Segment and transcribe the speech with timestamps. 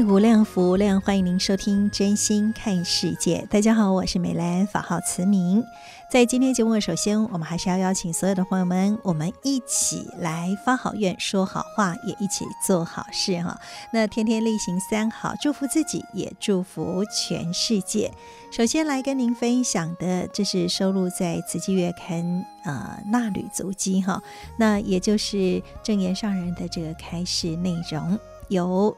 [0.00, 3.40] 爱无量，福量，欢迎您收听《真心看世界》。
[3.48, 5.62] 大家好，我是美兰，法号慈明。
[6.10, 13.60] 在今天节目，首先我们还是要邀请所有的朋友们，我们一起来发好愿、说好话，也一起做好事哈。
[13.92, 18.10] 那天天例行三好，祝福自己，也祝福全世界。
[18.50, 22.24] 首先来跟您分享的，这是收录在《慈济月刊》
[22.64, 24.22] 呃纳履足迹哈，
[24.56, 28.96] 那也就是正言上人的这个开示内容，由。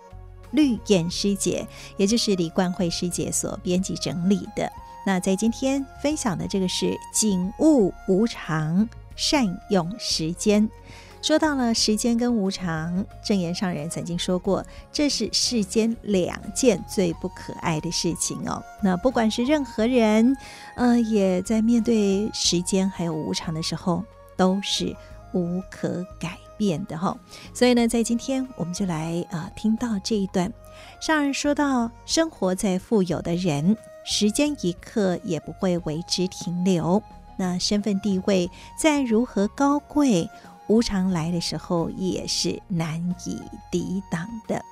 [0.53, 4.71] 绿燕师姐，也就是李冠慧师姐所编辑整理的。
[5.05, 10.71] 那在今天分享的这个是景物无常，善用时间。
[11.21, 18.61] 说到了时间跟无常，证严上人曾经说过，这是世间两件最不可爱的事情哦。
[18.83, 20.37] 那不管是任何人，
[20.75, 24.05] 呃，也在面对时间还有无常的时候，
[24.37, 24.97] 都是
[25.33, 27.17] 无可改变的哈，
[27.55, 30.53] 所以呢，在今天我们就来啊、听到这一段，
[31.01, 37.03] 上人说到，生活在富有的人，时间一刻也不会为之停留。
[37.37, 40.29] 那身份地位再如何高贵，
[40.69, 43.41] 无常来的时候也是难以
[43.71, 44.63] 抵挡的。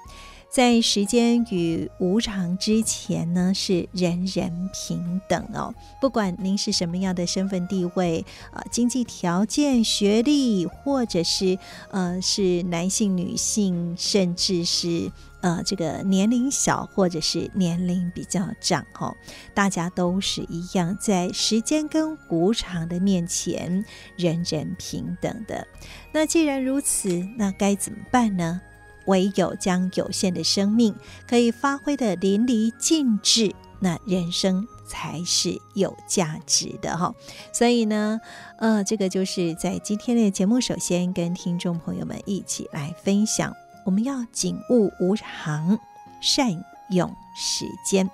[0.50, 5.72] 在时间与无常之前呢，是人人平等哦。
[6.00, 11.56] 不管您是什么样的身份地位，呃，经济条件、学历，或者是
[11.92, 19.14] 呃是男性、女性，甚至是呃这个年龄小，或者是年龄比较长，哦，
[19.54, 23.84] 大家都是一样，在时间跟无常的面前，
[24.16, 25.64] 人人平等的。
[26.12, 28.60] 那既然如此，那该怎么办呢？
[29.10, 30.94] 唯有将有限的生命
[31.28, 37.12] 可以发挥的淋漓尽致，那人生才是有价值的哈。
[37.52, 38.20] 所以呢，
[38.58, 43.52] 呃，这个就是在今天的节目，首先跟听众朋友们一起来分享，
[43.84, 45.78] 我们要景物无常，
[46.22, 48.08] 善用时间。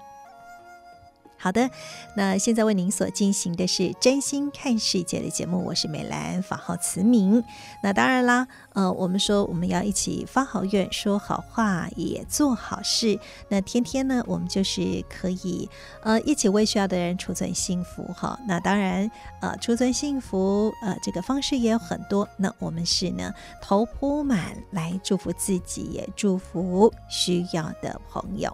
[1.46, 1.70] 好的，
[2.16, 7.40] 那现在为您所进行的是真心看世界的节目，我是美兰，法号慈明。
[7.84, 13.16] 那当然啦，呃，我们说我们要一起发好愿，说好话，也做好事。
[13.48, 15.70] 那天天呢，我们就是可以
[16.02, 18.36] 呃一起为需要的人储存幸福哈。
[18.48, 19.08] 那当然，
[19.40, 22.28] 呃，储存幸福呃这个方式也有很多。
[22.36, 28.52] 那我们是呢头铺满来祝福自己，也祝福需要的朋友。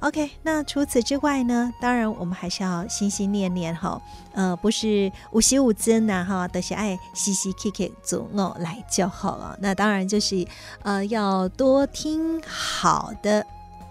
[0.00, 1.72] OK，那除此之外呢？
[1.80, 4.00] 当然，我们还是要心心念念哈，
[4.32, 9.58] 呃，不是无喜无增呐哈，都是爱嘻嘻 K K 足哦来就好了。
[9.60, 10.46] 那当然就是
[10.82, 13.44] 呃，要多听好的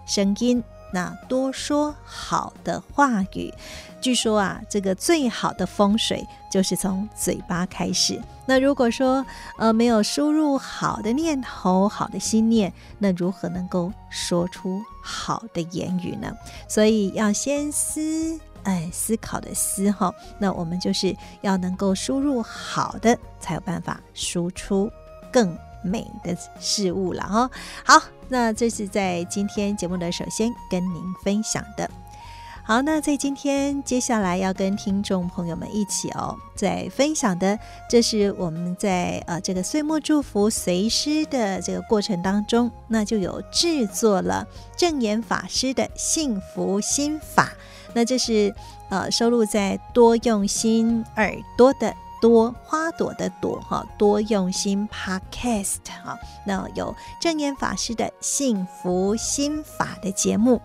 [0.06, 0.64] 声音。
[0.94, 3.54] 那多说好的话语，
[4.00, 8.22] 据说啊，这个最好的风水就是从嘴巴开始。
[8.46, 9.26] 那如果说
[9.58, 16.32] 呃没有输入好的念头、好的心念，那如何能够说出好的言语呢？
[16.70, 20.14] 所以要先思，哎，思考的思哈。
[20.40, 24.90] 那我们就是要能够输入好的，才有办法输出
[25.30, 27.50] 更美的事物了哈。
[27.86, 28.02] 好。
[28.30, 31.90] 那这是在今天节目的首先跟您分享的。
[32.62, 37.58] 好，那在今天接下来要跟听众朋友们一起哦，在分享的，
[37.90, 44.46] 这是我们在呃这个岁末祝福随师的这个过程当中，那就有制作了
[44.76, 47.54] 证言法师的幸福心法，
[47.94, 48.54] 那这是
[48.90, 51.96] 呃收录在多用心耳朵的。
[52.22, 60.62] 多花朵的朵哈，多用心 Podcast 哈，那有证严法师的幸福心法的节目，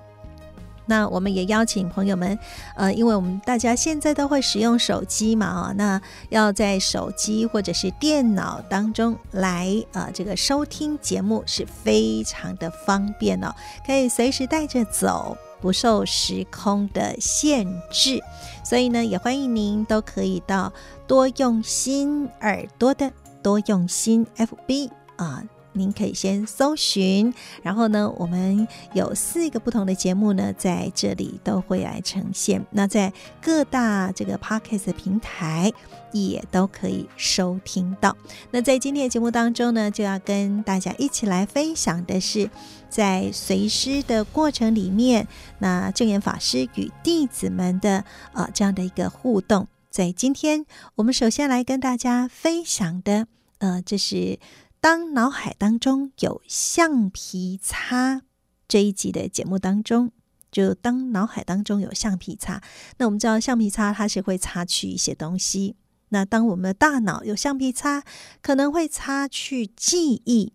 [0.86, 2.38] 那我们也邀请朋友们，
[2.74, 6.00] 呃，因为我们大家现在都会使用手机嘛啊，那
[6.30, 13.54] 要在手机或者是电脑当中来呃这个收听节目是非常的方便哦，
[13.86, 15.36] 可以随时带着走。
[15.62, 18.20] 不受时空的限制。
[18.64, 20.72] 所以呢，也欢迎您都可以到
[21.12, 23.12] 多用心耳朵的
[23.42, 25.44] 多用心 FB 啊。
[25.74, 32.64] 您可以先搜寻，然后呢，我们有四个不同的节目呢，在这里都会来呈现。
[32.70, 33.12] 那在
[33.42, 35.70] 各大这个 Podcast 平台
[36.12, 38.16] 也都可以收听到。
[38.50, 42.48] 那在今天的节目当中呢，就要跟大家一起来分享的是，
[42.88, 45.28] 在随师的过程里面，
[45.58, 49.66] 那证严法师与弟子们的呃这样的一个互动。
[49.92, 53.26] 在今天，我们首先来跟大家分享的，
[53.58, 54.40] 呃，这是。
[54.80, 58.22] 当脑海当中有橡皮擦
[58.66, 60.10] 这一集的节目当中，
[60.50, 62.60] 就当脑海当中有橡皮擦，
[62.96, 65.76] 那我们知道橡皮擦它是会擦去一些东西。
[66.08, 68.02] 那当我们的大脑有橡皮擦，
[68.40, 70.52] 可能会擦去记忆。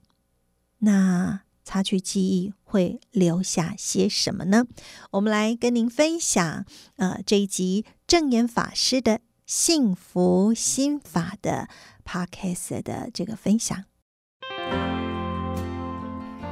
[0.79, 4.65] 那擦去记忆会留下些什么呢？
[5.11, 6.65] 我们来跟您分享，
[6.97, 11.69] 呃，这一集证严法师的幸福心法的
[12.05, 13.85] Podcast 的这个分享。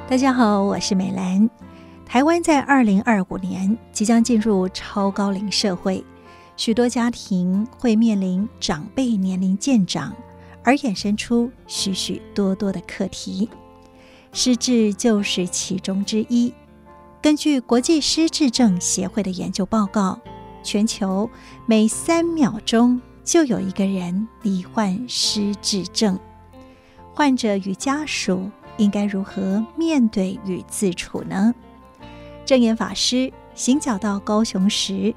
[0.07, 1.49] 大家好，我是美兰。
[2.05, 6.05] 台湾在二零二五年即将进入超高龄社会，
[6.55, 10.15] 许多家庭会面临长辈年龄渐长，
[10.63, 13.49] 而衍生出许许多多的课题。
[14.31, 16.53] 失智就是其中之一。
[17.21, 20.17] 根据国际失智症协会的研究报告，
[20.65, 21.29] 全球
[21.67, 26.19] 每三秒钟就有一个人罹患失智症。
[27.13, 31.53] 患者与家属应该如何面对与自处呢？
[32.45, 35.15] 证严法师行脚到高雄时，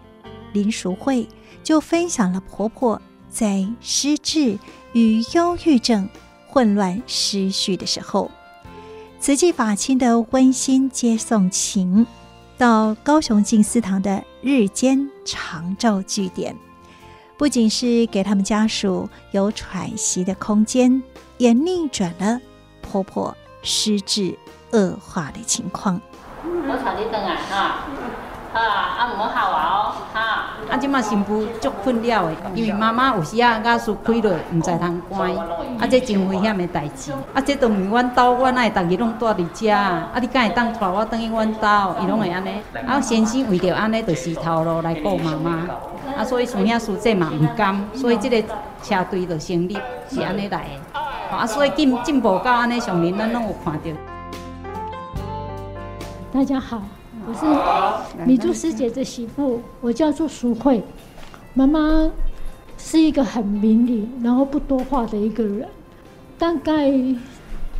[0.52, 1.26] 林淑慧
[1.64, 4.58] 就分享了婆婆在失智
[4.92, 6.08] 与忧郁症
[6.46, 8.30] 混乱失序的时候，
[9.18, 12.06] 慈济法亲的温馨接送情，
[12.56, 16.56] 到高雄静思堂的日间长照据点，
[17.36, 21.02] 不仅是给他们家属有喘息的空间。
[21.38, 22.40] 也逆转了
[22.82, 23.32] 婆婆
[23.62, 24.36] 失智
[24.72, 26.00] 恶化的情况。
[26.42, 27.84] 我传你回来哈，
[28.52, 28.60] 啊
[28.98, 30.57] 啊，唔好吓我哦，哈。
[30.70, 37.10] 啊，即马新妇足困扰的，因为妈妈有时啊牙齿开落，唔知通关，啊，这真危险的代志。
[37.32, 41.94] 啊，这都唔是阮兜，阮爱逐日拢住伫遮，啊，你敢会当带我转去阮兜？
[42.02, 42.50] 伊拢会安尼。
[42.86, 45.66] 啊，先生为着安尼，就是头路来顾妈妈。
[46.16, 48.42] 啊，所以孙兄师姐嘛唔甘，所以这个
[48.82, 49.78] 车队就成立，
[50.10, 51.00] 是安尼来的。
[51.34, 53.90] 啊，所以进进步到安尼上面，咱拢有看到。
[56.30, 56.82] 大家好，
[57.28, 60.82] 我是米珠师姐的媳妇，我叫做淑慧。
[61.52, 62.10] 妈妈
[62.78, 65.68] 是一个很明理，然后不多话的一个人。
[66.38, 66.90] 大概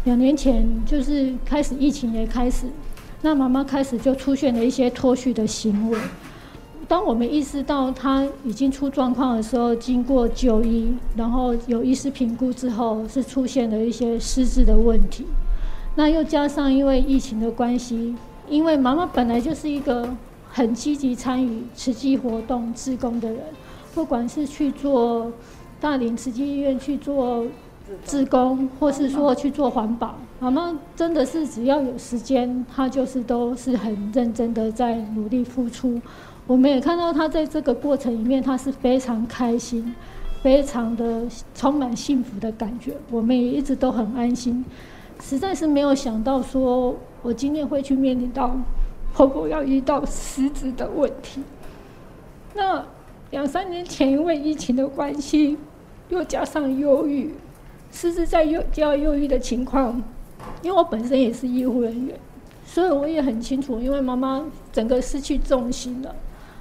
[0.05, 2.67] 两年前，就是开始疫情也开始，
[3.23, 5.99] 那妈妈开始就出现了一些脱序的行为。
[6.87, 15.25] 当我们意识到他已经出状况的时候，经过就医，然后有医师评估之后，是出现了一些失智的问题。
[15.95, 18.15] 那又加上因为疫情的关系，
[18.51, 20.09] 因为妈妈本来就是一个
[20.51, 23.39] 很积极参与慈济活动、志工的人，
[23.95, 25.31] 不管是去做
[25.81, 27.45] 大林慈济医院去做
[28.05, 36.01] 志工，或是说去做环保，妈妈真的是只要有时间，她就是都是很认真的在努力付出。
[36.47, 39.95] 我们也看到她在这个过程里面，她是非常开心，
[40.43, 41.25] 非常的
[41.55, 42.95] 充满幸福的感觉。
[43.11, 44.65] 我们也一直都很安心，
[45.21, 48.57] 实在是没有想到说我今天会去面临到
[49.13, 51.43] 婆婆要遇到失职的问题。
[52.55, 52.85] 那
[53.31, 55.59] 两三年前因为疫情的关系，
[56.09, 57.35] 又加上忧郁，
[57.91, 60.03] 失职在忧较忧郁的情况，
[60.63, 62.19] 因为我本身也是医护人员，
[62.65, 66.15] 所以我也很清楚，因为妈妈整个失去重心了。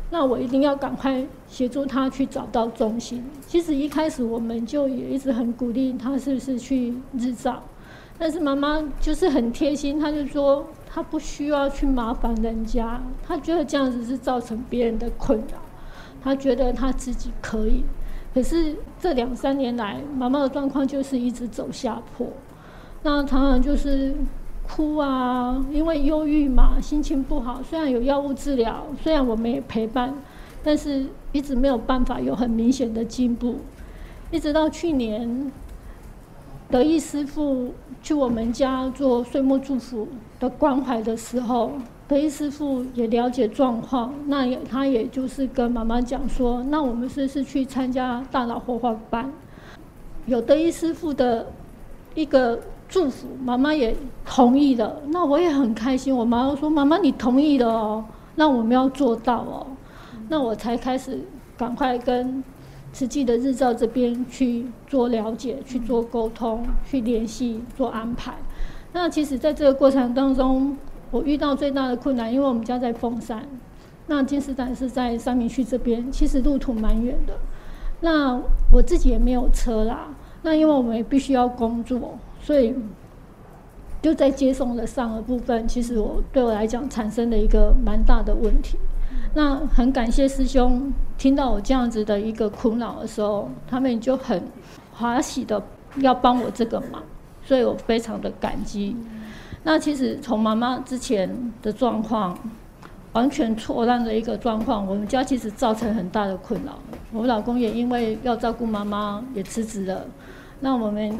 [0.10, 3.24] 那我一定要赶快协助他去找到中心。
[3.46, 7.62] 其实一开始我们就也一直很鼓励他，是不是去日照？
[8.17, 15.57] 但是妈妈就是很贴心，她就说她不需要去麻烦人家，她觉得这样子是造成别人的困扰，
[16.24, 17.83] 她觉得她自己可以。
[18.33, 22.27] 可是这两三年来，妈妈的状况就是一直走下坡，
[23.03, 24.15] 那常常就是。
[24.69, 27.63] 哭啊，因为忧郁嘛，心情不好。
[27.63, 30.13] 虽然有药物治疗，虽然我们也陪伴，
[30.62, 33.59] 但是一直没有办法有很明显的进步。
[34.29, 35.50] 一直到去年，
[36.69, 37.74] 德意师傅
[38.08, 40.08] 去我们家做岁末祝福
[40.40, 41.74] 的关怀的时候，
[42.08, 49.30] 德义师傅也了解状况，那也他也就是跟妈妈讲说，那我们是是去参加大脑活化班，
[50.26, 51.48] 有德义师傅的
[52.16, 52.58] 一个。
[52.90, 53.94] 祝福妈妈也
[54.26, 56.16] 同意了，那我也很开心。
[56.16, 59.68] 我妈妈说：“妈妈，你同意了哦，那我们要做到哦，
[60.30, 61.20] 那我才开始
[61.58, 62.42] 赶快跟
[62.98, 68.34] 慈济的日照这边去做了解、去做沟通、去联系、做安排。
[68.92, 70.75] 那其实在这个过程当中，
[71.12, 73.48] 我遇到最大的困难，因为我们家在凤山，
[74.08, 77.38] 那金石展是在三明区这边，其实路途蛮远的。
[78.01, 78.42] 那
[78.74, 80.08] 我自己也没有车啦，
[80.42, 82.74] 那因为我们也必须要工作，所以
[84.01, 88.75] 就在接送的上的部分，其实我对我来讲产生了一个蛮大的问题。
[89.33, 94.41] 那很感谢师兄听到我这样子的一个苦恼的时候，他们就很
[94.93, 95.62] 欢喜的
[95.97, 97.03] 要帮我这个忙，
[97.43, 98.95] 所以我非常的感激。
[99.63, 102.38] 那其实从妈妈之前的状况。
[103.13, 106.77] 完全错乱的一个状况，我们家其实造成很大的困扰。
[107.12, 110.05] 我老公也因为要照顾妈妈，也辞职了。
[110.59, 111.17] 那我们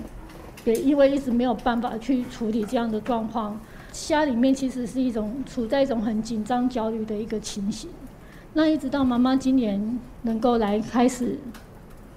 [0.64, 3.60] 也因为一直没有办法去处理这样的状况，
[3.92, 7.90] 家里面其实是一种处在一种很紧张、焦虑的一个情形。
[8.54, 11.38] 那一直到妈妈今年能够来开始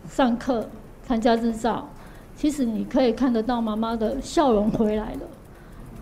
[0.09, 0.69] 上课、
[1.03, 1.89] 参加日照，
[2.37, 5.21] 其实你可以看得到妈妈的笑容回来了。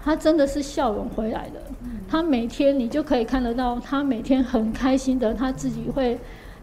[0.03, 1.61] 她真的是笑容回来了。
[2.09, 6.19] 她每天你就可以看得到，她每天很开心的，她自己会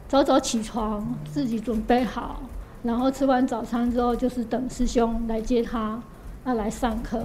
[0.07, 2.41] 早早起床，自己准备好，
[2.81, 6.01] 然后吃完早餐之后就是等师兄来接她，
[6.45, 7.21] 要来上课，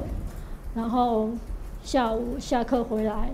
[0.75, 1.31] 然后
[1.83, 3.31] 下午下课回来，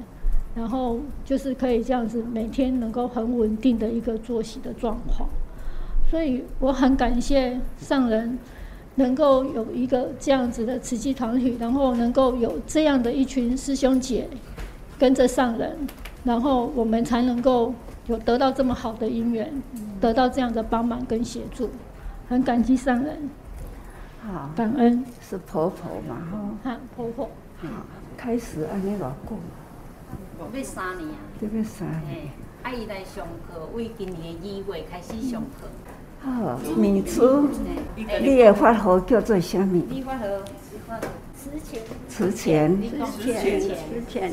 [0.54, 5.28] 然后就是可以这样子每天能够很稳定的一个作息的状况，
[6.10, 8.38] 所以我很感谢上人。
[8.98, 14.26] 能够有一个这样子的慈济团体，然后能够有这样的一群师兄姐
[14.98, 15.86] 跟着上人，
[16.24, 17.74] 然后我们才能够
[18.06, 19.52] 有得到这么好的姻缘，
[20.00, 21.68] 得到这样的帮忙跟协助，
[22.26, 23.28] 很感激上人。
[24.26, 26.16] 好，感恩是婆婆嘛？
[26.64, 27.28] 哈，哈，婆婆。
[27.58, 27.68] 好，
[28.26, 29.38] 开始安尼老公。
[30.40, 31.14] 要三年啊。
[31.40, 32.28] 这边三年。
[32.64, 35.68] 阿姨来上课，为今年二月开始上课。
[36.24, 37.48] 好，米珠，
[37.94, 39.80] 你的法号叫做什么？
[39.88, 40.24] 你法号，
[41.36, 44.32] 慈钱，慈钱，慈钱，慈钱，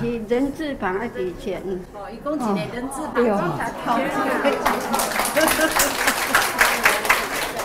[0.00, 1.08] 是人字旁的
[1.40, 1.60] 钱。
[1.94, 3.24] 哦，一共几年人字旁？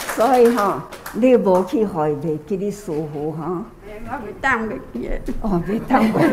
[0.16, 3.64] 所以哈，你无去会袂记你舒服哈？
[4.08, 5.10] 我袂当袂记。
[5.42, 6.26] 哦，袂当袂记。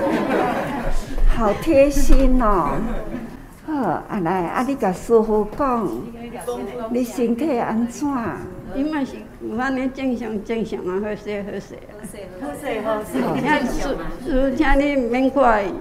[1.37, 2.71] 好贴心哦。
[3.67, 3.75] 好，
[4.09, 5.89] 啊来，啊你甲师傅讲。
[6.91, 8.09] 你身体安怎？
[8.75, 11.79] 伊嘛是有安尼正常正常啊，好势好势。
[12.41, 13.21] 好势好势。
[13.23, 13.35] 好
[13.65, 13.67] 势。
[13.67, 15.73] 师师，请你免怪伊。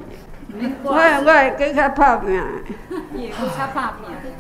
[0.84, 2.41] 我我会更较拍拼。
[3.13, 4.32] 伊会更较拍拼。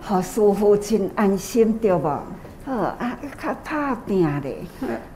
[0.00, 2.22] 好，师父真安心对无？
[2.66, 4.58] 好，啊，较拍拼咧。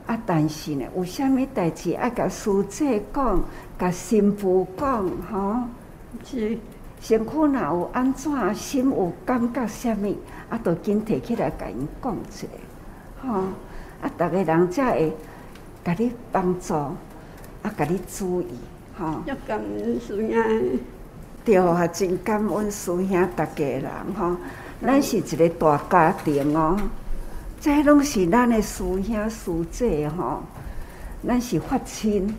[0.07, 3.43] 啊，但是呢，有啥物代志爱甲师姐讲，
[3.77, 5.57] 甲新妇讲，吼。
[6.23, 6.57] 是。
[7.01, 10.15] 身躯若有安怎，心有感觉啥物，
[10.49, 13.39] 啊，都紧提起来甲因讲出来，吼，
[14.01, 15.17] 啊，逐个人才会
[15.83, 16.95] 甲你帮助，啊，
[17.75, 18.47] 甲你注意，
[18.97, 19.23] 吼。
[19.25, 20.79] 要感恩师兄。
[21.43, 24.37] 对啊，真感恩师兄，逐家人吼，
[24.81, 26.77] 咱是一个大家庭哦，
[27.61, 30.41] 这拢是咱的师兄师姐吼，
[31.27, 32.35] 咱是发亲，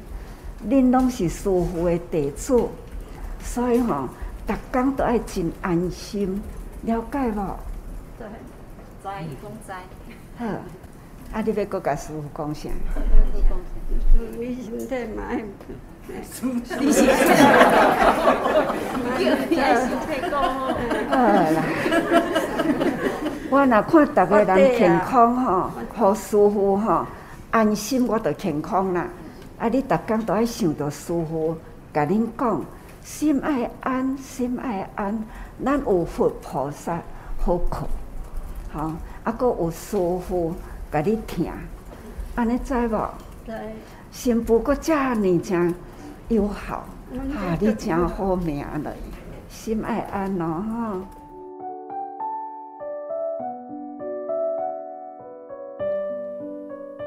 [0.69, 2.69] 恁拢是师父的弟子，
[3.41, 4.09] 所以吼。
[4.45, 6.43] 逐工都爱真安心，
[6.83, 7.57] 了解无？
[8.19, 8.27] 对，
[9.01, 9.73] 知伊讲知。
[10.37, 10.45] 好，
[11.33, 12.69] 啊，你要搁甲师父讲啥？
[14.37, 15.45] 你身体蛮。
[16.09, 16.69] 你身体。
[21.09, 21.15] 好
[21.53, 21.63] 啦。
[23.53, 27.07] 我若看逐个人健康吼，好舒服吼，
[27.51, 29.07] 安心我就健康啦。
[29.59, 31.55] 啊，你逐工都爱想着舒服，
[31.93, 32.65] 甲恁讲。
[33.03, 35.23] 心爱安，心爱安，
[35.63, 36.99] 咱有佛菩萨
[37.39, 37.87] 好靠，
[38.73, 38.93] 吼，
[39.23, 40.55] 啊，搁有舒服
[40.91, 41.53] 甲你听，
[42.35, 43.09] 安尼知无？
[43.45, 43.55] 对。
[44.11, 45.75] 新妇搁遮尔诚
[46.29, 46.87] 友好，
[47.37, 48.91] 啊，你诚好命嘞，
[49.51, 51.22] 心爱安咯，哈。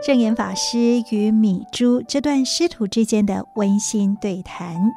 [0.05, 4.91] 证严法师与米珠这段师徒之间的温馨对谈。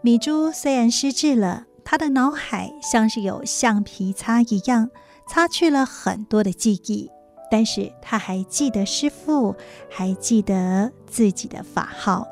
[0.00, 4.90] 米珠虽然失智了，她的脑海像是有橡皮擦一样，
[5.28, 7.08] 擦去了很多的记忆，
[7.48, 9.54] 但是她还记得师父，
[9.88, 12.26] 还记得自己的法号。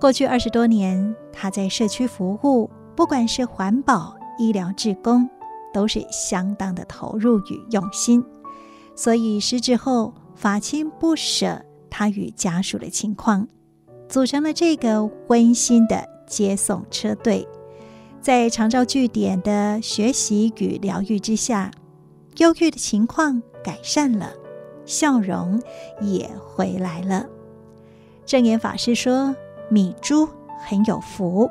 [0.00, 5.30] 过去二十多年，她在社区服务，不管是环保、医疗、志工，
[5.72, 8.24] 都是相当的投入与用心。
[8.96, 13.48] 所以失智后，法亲不舍他与家属的情况，
[14.08, 16.06] 组成了这个温馨的。
[16.28, 17.48] 接送车队，
[18.20, 21.70] 在长照据点的学习与疗愈之下，
[22.36, 24.30] 忧郁的情况改善了，
[24.84, 25.58] 笑容
[26.02, 27.26] 也回来了。
[28.26, 29.34] 证严法师说
[29.72, 30.28] ：“米珠
[30.66, 31.48] 很有福，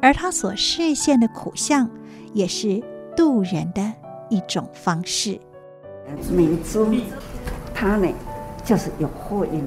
[0.00, 1.90] 而他所示现的苦相，
[2.32, 2.82] 也是
[3.14, 3.92] 度人的
[4.30, 5.38] 一种方式。
[6.30, 6.94] 米珠，
[7.80, 8.08] 他呢，
[8.64, 9.62] 就是有好姻缘。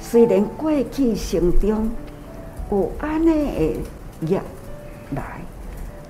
[0.00, 1.90] 虽然过去生中
[2.70, 3.26] 有安尼
[4.20, 4.40] 的业
[5.10, 5.40] 来，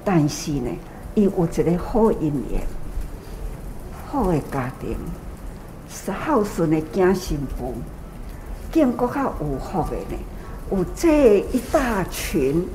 [0.05, 0.71] 但是呢，
[1.15, 1.33] 伊有一
[1.63, 2.63] 个好姻缘，
[4.07, 4.95] 好的家庭，
[5.89, 7.73] 是孝顺的子媳妇。”
[8.71, 10.19] 见过较有福的呢，
[10.71, 12.69] 有这一大群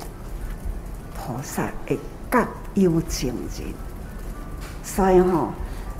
[1.14, 1.96] 菩萨的
[2.28, 2.44] 各
[2.74, 3.68] 有情人，
[4.82, 5.48] 所以吼、哦，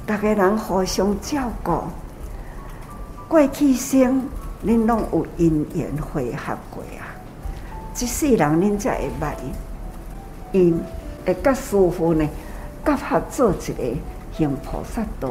[0.04, 1.84] 大家人互相照顾。
[3.32, 4.28] 过去生，
[4.62, 7.16] 恁拢有因缘会合过啊，
[7.94, 9.32] 即世人恁才会捌
[10.52, 10.78] 因，
[11.24, 12.28] 会甲师父呢，
[12.84, 13.82] 结合做一个
[14.36, 15.30] 行菩萨道，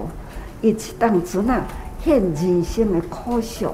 [0.64, 1.64] 伊一当阵啊，
[2.04, 3.72] 现人生的苦相。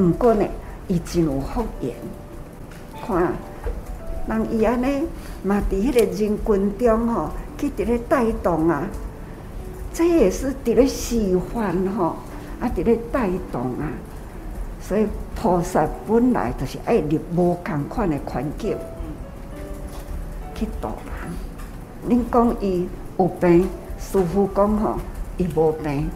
[0.00, 0.44] 毋过呢，
[0.88, 1.94] 伊真有福缘。
[3.06, 3.32] 看，
[4.26, 5.06] 人伊安尼
[5.44, 8.82] 嘛，伫迄个人群中吼，去伫咧带动啊，
[9.94, 12.16] 这也是伫咧示范吼，
[12.60, 13.88] 啊伫咧带动啊。
[14.80, 18.76] 所以菩萨本来就是爱入无共款的环境
[20.54, 22.18] 去度人。
[22.18, 24.96] 恁讲伊有病，师父讲吼，
[25.36, 26.08] 伊无病。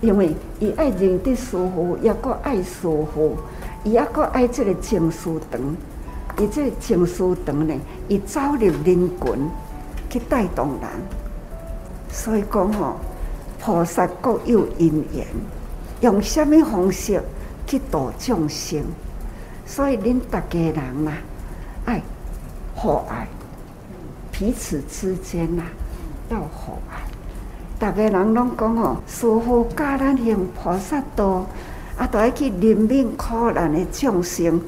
[0.00, 3.36] 因为伊爱认得师父，也搁爱师父，
[3.82, 5.60] 伊也搁爱这个静思堂。
[6.38, 7.74] 伊这个静思堂呢，
[8.06, 9.50] 伊走入人群
[10.10, 10.88] 去带动人。
[12.10, 12.96] 所以讲吼，
[13.60, 15.26] 菩萨各有因缘，
[16.00, 17.22] 用什么方式
[17.66, 18.82] 去度众生？
[19.66, 21.12] 所以恁大家人呐，
[21.84, 22.00] 爱
[22.74, 23.26] 和爱，
[24.32, 25.62] 彼此之间呐，
[26.30, 27.02] 要和爱。
[27.78, 31.46] 大家人拢讲哦，师父教咱行菩萨道，
[31.98, 34.60] 啊，都要去怜悯苦难的众生。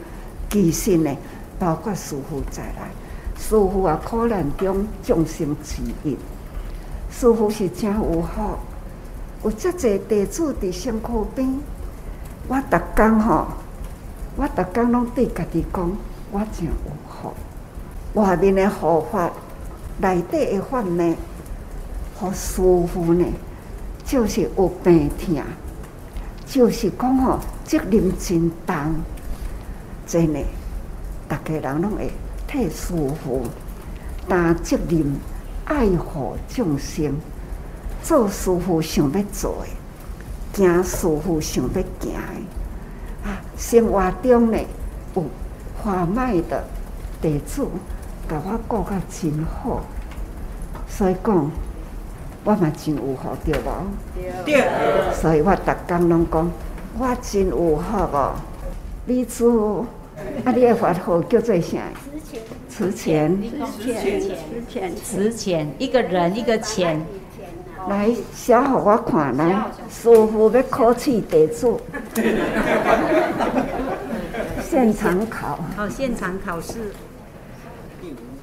[0.51, 1.17] 其实呢，
[1.59, 2.83] 包括师父在内，
[3.39, 6.17] 师父啊，苦难中众生之一。
[7.11, 8.59] 师父是真有福，
[9.43, 11.59] 有遮济弟子伫身躯边。
[12.49, 13.47] 我逐工吼，
[14.37, 15.91] 我逐工拢对家己讲，
[16.31, 16.73] 我真有
[17.09, 17.33] 福。
[18.15, 19.31] 外面的护法，
[19.99, 21.17] 内底的法呢？
[22.17, 23.25] 好舒服呢，
[24.05, 25.43] 就是有病痛，
[26.45, 28.95] 就是讲吼责任真重，
[30.07, 30.41] 真的，
[31.27, 32.11] 大家人拢会
[32.47, 32.93] 替师
[33.25, 33.43] 父
[34.29, 35.17] 担责任，
[35.65, 37.15] 爱护众生，
[38.03, 39.65] 做师傅想要做
[40.53, 42.15] 的，行师傅想要行的，
[43.25, 44.59] 啊，生活中呢
[45.15, 45.25] 有
[45.83, 46.65] 华迈的
[47.21, 47.67] 弟子，
[48.29, 49.83] 甲我过得真好，
[50.89, 51.51] 所以讲。
[52.43, 53.71] 我嘛真有福，对无？
[54.47, 54.65] 对。
[55.13, 56.51] 所以我逐工拢讲，
[56.99, 58.35] 我真有福哦。
[59.05, 59.85] 你做，
[60.47, 61.77] 啊，你的法号叫做啥？
[62.67, 63.39] 慈钱。
[63.79, 64.23] 慈钱。
[64.23, 64.97] 慈钱。
[64.97, 65.75] 慈钱。
[65.79, 67.05] 一个人，一个钱。
[67.89, 69.65] 来，写互我看来。
[69.89, 71.75] 师傅要考试弟子。
[74.63, 75.59] 现场考。
[75.77, 76.93] 好，现场考试。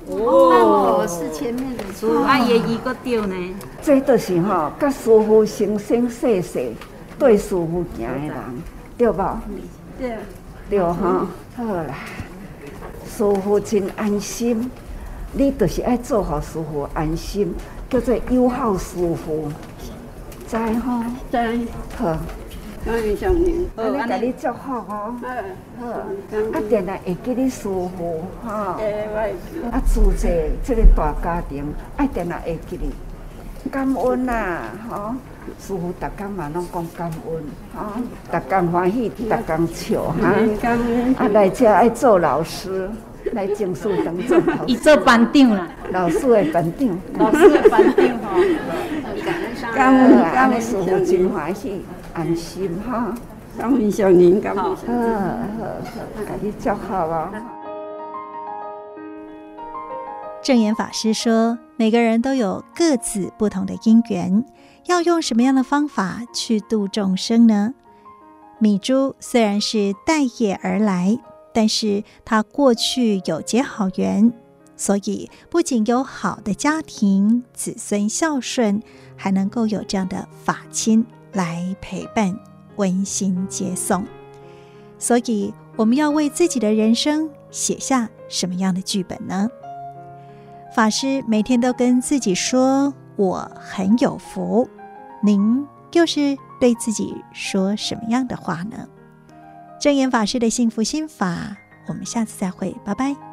[0.10, 2.22] 哦，是前面的书。
[2.24, 3.36] 阿爷一个丢呢？
[3.82, 6.72] 这都是哈，甲师傅生生世世
[7.20, 8.34] 对师傅行的人，
[8.98, 9.42] 对吧？
[10.00, 10.16] 对。
[10.70, 11.96] 对哈，好啦，
[13.06, 14.70] 师傅真安心，
[15.38, 17.54] 你就是爱做好师傅安心，
[17.90, 19.52] 叫做友好师傅，
[20.48, 21.06] 知哈？
[21.32, 21.38] 知。
[21.96, 22.18] 好。
[22.86, 25.14] 感恩上人，好，安尼祝福哦。
[25.80, 25.88] 好，
[26.54, 28.80] 啊，定来会记你师父哈。
[29.72, 31.66] 啊，住在这个大家庭，
[31.98, 35.14] 爱定来会记你，感恩呐，吼。
[35.60, 37.44] 师父逐工嘛拢讲感恩，
[37.76, 37.94] 哈，
[38.32, 40.34] 逐工欢喜，逐工笑，哈。
[41.18, 42.90] 啊，来遮爱做老师，
[43.34, 44.60] 来静思堂做老师。
[44.68, 47.00] 伊做班长啦，老师的班长。
[47.18, 48.38] 老师的班长哈。
[49.74, 51.84] 感恩，感恩师傅真欢喜。
[52.14, 53.14] 安心哈，
[53.58, 54.84] 感恩上人，感恩好好好，
[56.26, 57.32] 家己做好啊。
[60.42, 64.46] 正言法师说：“每个人都有各自不同的因缘，
[64.86, 67.74] 要用什么样的方法去度众生呢？”
[68.60, 71.20] 米珠虽然是带业而来，
[71.58, 74.32] 但是他过去有结好缘，
[74.76, 78.80] 所以不仅有好的家庭、子孙孝顺，
[79.16, 81.04] 还能够有这样的法亲。
[81.34, 82.40] 来陪伴，
[82.76, 84.06] 温馨接送。
[85.00, 89.50] 所以，我们要为自己的人生写下什么样的剧本呢？
[90.76, 94.70] 法师每天都跟自己说：“我很有福。”
[95.26, 98.88] 您又是对自己说什么样的话呢？
[99.80, 101.56] 正言法师的幸福心法，
[101.88, 103.27] 我们下次再会，拜拜。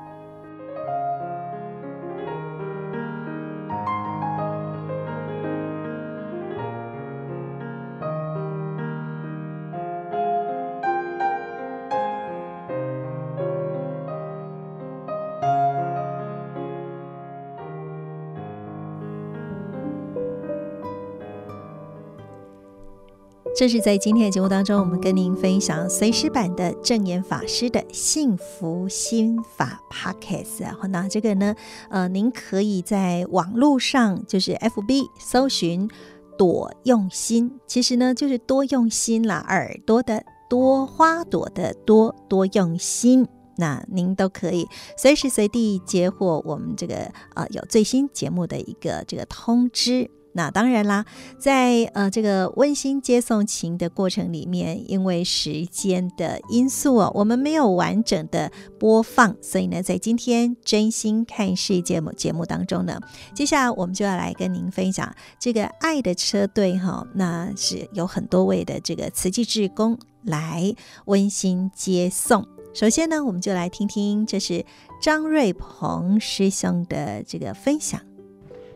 [23.57, 30.61] 这是在今天的节目当中，我们跟您分享随时版的证言法师的幸福心法 Podcast。
[30.61, 31.55] 然后那这个呢，
[31.89, 35.89] 呃，您可以在网络上就是 FB 搜寻
[36.37, 43.29] “朵用心”，其实呢就是多用心啦，耳朵的多，花朵的多，多用心。
[43.57, 50.11] 那您都可以随时随地接获我们这个呃有最新节目的一个这个通知。
[50.35, 51.07] 那当然啦，
[51.39, 63.01] 在呃这个温馨接送情的过程里面，因为时间的因素哦，我们没有完整的播放，所以呢，在今天真心看世界节目节目当中呢，
[63.35, 72.45] 接下来我们就要来跟您分享这个爱的车队哈，那是有很多位的这个慈济志工来温馨接送。
[72.75, 74.65] 首先呢，我们就来听听这是
[75.01, 78.01] 张瑞鹏师兄的这个分享。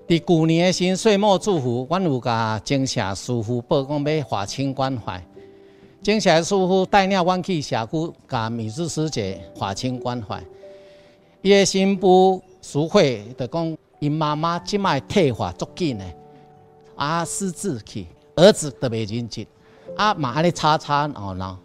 [0.09, 5.23] 伫旧年的新岁末祝福，阮有甲精舍师傅报讲要华清关怀。
[6.01, 10.43] 精舍师傅带领阮去社区，甲美智师姐华清关怀。
[11.43, 16.05] 伊的新妇苏慧就讲，因妈妈即卖退化足紧的，
[16.97, 19.47] 啊失智去，儿子都袂认真，
[19.95, 21.59] 啊嘛安尼吵吵闹闹。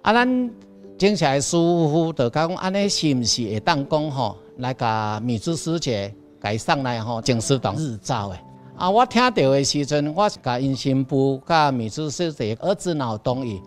[0.00, 0.50] 啊，咱
[0.96, 6.14] 精舍师傅就讲，安尼是毋是会当讲吼，来甲美智师姐？
[6.46, 8.38] 来上来吼，警示党日照诶。
[8.76, 8.88] 啊！
[8.88, 13.60] 我听到的时阵，我是甲因新妇、甲秘书师姐儿子闹同意，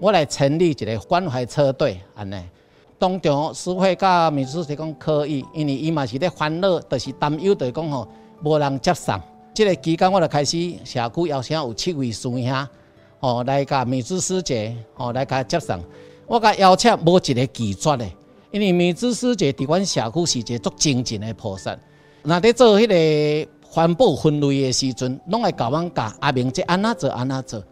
[0.00, 2.40] 我来成立一个关怀车队安尼。
[2.98, 8.08] 当中师会甲秘书师讲可以，因为伊嘛是咧烦恼，就是担忧，就是讲吼
[8.42, 9.20] 无人接送。
[9.52, 12.68] 这个期间，我就开始社区邀请有七位师兄
[13.20, 15.78] 吼来甲秘书师姐吼来甲接送。
[16.26, 18.06] 我甲邀请无一个拒绝的，
[18.50, 21.76] 因为秘书师姐伫阮社区是一个足精进的菩萨。
[22.26, 27.62] 那在做迄个环保分类的时阵，拢会教阮教阿明即安怎做安怎做，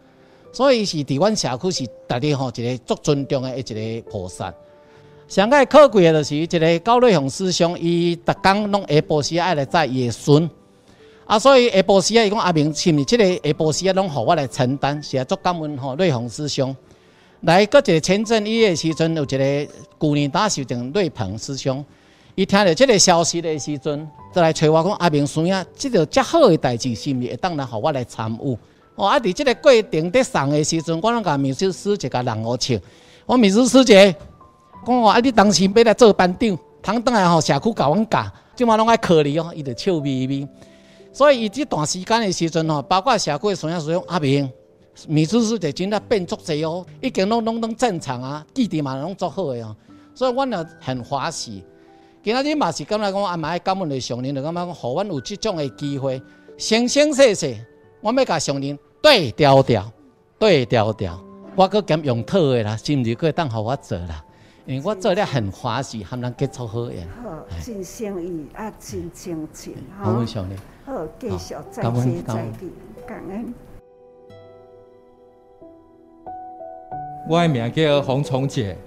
[0.51, 4.53] 所以是伫阮社区是大家吼一个足尊重的一个菩萨。
[5.27, 10.47] 上个可贵的就是一个高瑞雄师兄，伊逐工拢下晡时爱来载伊的孙，
[11.25, 16.75] 啊，所以下晡时啊，伊讲阿明，是毋是这个下晡时啊，拢互我来承担，是啊，足感恩吼瑞雄师兄。
[17.41, 19.67] 来，搁一个前阵伊的时阵，有一个
[19.99, 21.83] 旧年大寿的瑞鹏师兄。
[22.35, 28.57] 伊听到即个消息的时阵，就来找我讲：阿明孙啊，即个遮好的代志，是毋是会当来互我来参与？
[28.95, 32.75] 哦，啊，伫即个过程在送的时阵，我拢甲秘书师姐甲人互笑。
[33.27, 34.15] 我秘书师姐
[34.85, 40.47] 讲：哦，啊，你当时要来做班长，通当来吼社区甲阮教，即马拢爱考虑哦，伊就笑眯眯。
[41.11, 44.51] 所以伊即段时间的时阵吼，包括社区的孙仔孙阿明，
[45.07, 49.75] 秘书师姐真的变足济哦，已经拢拢拢正常啊，弟弟嘛拢足好的哦，
[50.15, 51.63] 所以我呢很欢喜。
[52.23, 56.21] 今仔日嘛是感觉讲，阿妈感恩的上人，就感觉讲，互阮有这种的机会，
[56.57, 57.53] 生生世世，
[57.99, 59.91] 我要甲上人对调调，
[60.39, 61.21] 对调调，
[61.53, 64.23] 我搁兼用套的啦，是毋是可以当互我做啦？
[64.65, 67.05] 因为我做了很欢喜，和人结束好样。
[67.21, 67.29] 好，
[67.61, 69.75] 真诚意啊，真亲情。
[70.01, 70.57] 感恩上人。
[70.85, 72.71] 好，继续再接再厉，
[73.05, 73.53] 感恩。
[77.27, 78.77] 我的名叫洪崇杰。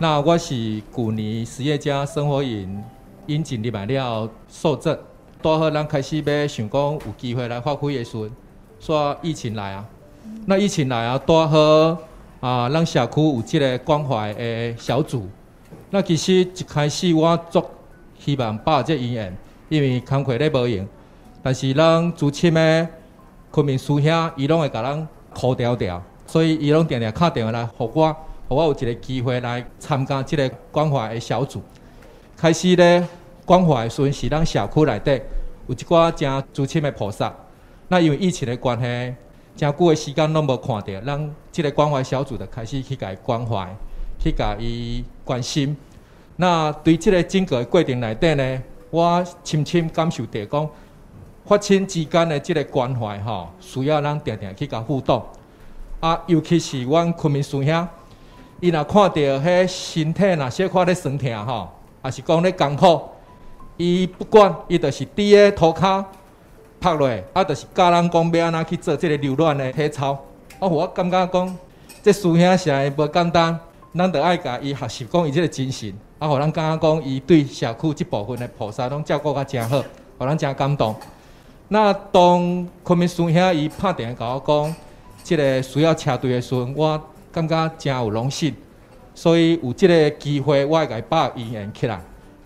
[0.00, 2.80] 那我是旧年实业家生活营
[3.26, 4.96] 引进入来了受证，
[5.42, 8.30] 多好，咱开始要想讲有机会来发挥的时阵，
[8.78, 9.84] 说疫情来啊，
[10.46, 11.98] 那疫情来啊，多好
[12.38, 15.26] 啊，咱社区有即个关怀的小组。
[15.90, 17.60] 那其实一开始我足
[18.20, 19.36] 希望把这姻缘，
[19.68, 20.86] 因为工课咧无用，
[21.42, 22.88] 但是咱组织的
[23.50, 28.16] 昆明师兄，伊拢会甲咱苦调调，所以伊拢定定敲电话来互我。
[28.48, 31.62] 我有一个机会来参加这个关怀的小组。
[32.36, 33.06] 开始咧
[33.44, 35.20] 关怀的时阵是咱社区内底
[35.66, 37.32] 有一寡正资深的菩萨。
[37.88, 39.14] 那因为疫情的关系，
[39.54, 43.68] 真久的时间拢无看到，咱这个关怀小组就开始去甲伊关怀，
[44.18, 45.76] 去甲伊关心。
[46.36, 50.70] 那对这个整个的过程内底呢，我深深感受到讲，
[51.44, 55.22] 发亲之间的这个关怀吼，需要咱定定去甲互动。
[56.00, 57.88] 啊，尤其是阮昆明师兄。
[58.60, 61.68] 伊若看到迄身体若小可咧酸痛吼，
[62.04, 63.00] 也是讲咧艰苦，
[63.76, 66.04] 伊不管，伊就是伫个涂骹
[66.80, 70.12] 拍落，啊，就是教人讲要安怎去做这个柔软的体操。
[70.58, 71.56] 啊，我感觉讲，
[72.02, 73.60] 这师兄是会无简单，
[73.94, 75.92] 咱得爱甲伊学习讲伊这个精神。
[76.18, 79.80] 啊，互咱感觉讲伊对社区这部分的菩萨拢照顾甲诚好，
[80.18, 80.96] 互咱诚感动。
[81.68, 84.74] 那当昆明师兄伊拍电话甲我讲，
[85.22, 87.00] 这个需要车队的时阵，我
[87.32, 88.54] 感觉真有荣幸。
[89.14, 92.00] 所以有即个机会，我会甲伊把姻缘起来。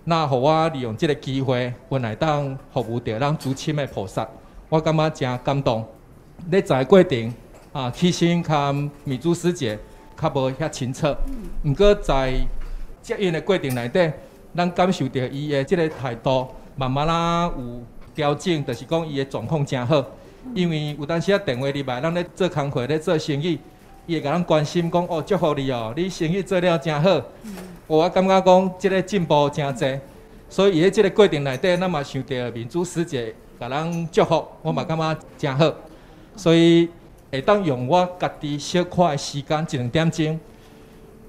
[0.05, 4.27] 那互我利用即个机会，我来当服务着咱主亲的菩萨，
[4.68, 5.87] 我感觉真感动。
[6.51, 7.35] 咧在过程
[7.73, 9.79] 啊，起先甲美珠师姐
[10.21, 11.14] 较无遐清楚，
[11.64, 12.33] 毋过在
[13.03, 14.12] 接应的过程内底，
[14.57, 17.83] 咱感受到伊的即个态度，慢慢啦有
[18.14, 20.03] 调整，就是讲伊的状况真好。
[20.55, 23.59] 因为有当时啊电话入来，咱咧做工课咧做生意。
[24.07, 27.11] 伊会甲咱关心讲哦，祝福你哦，你生意做了真好。
[27.45, 27.55] 嗯、
[27.87, 29.99] 我感觉讲即个进步诚济，
[30.49, 35.73] 所以伊喺即个过程内底，咱嘛想着民主师姐甲咱祝福，我嘛感觉真好。
[36.35, 36.88] 所以
[37.31, 40.41] 会当用我家己小块时间一两点钟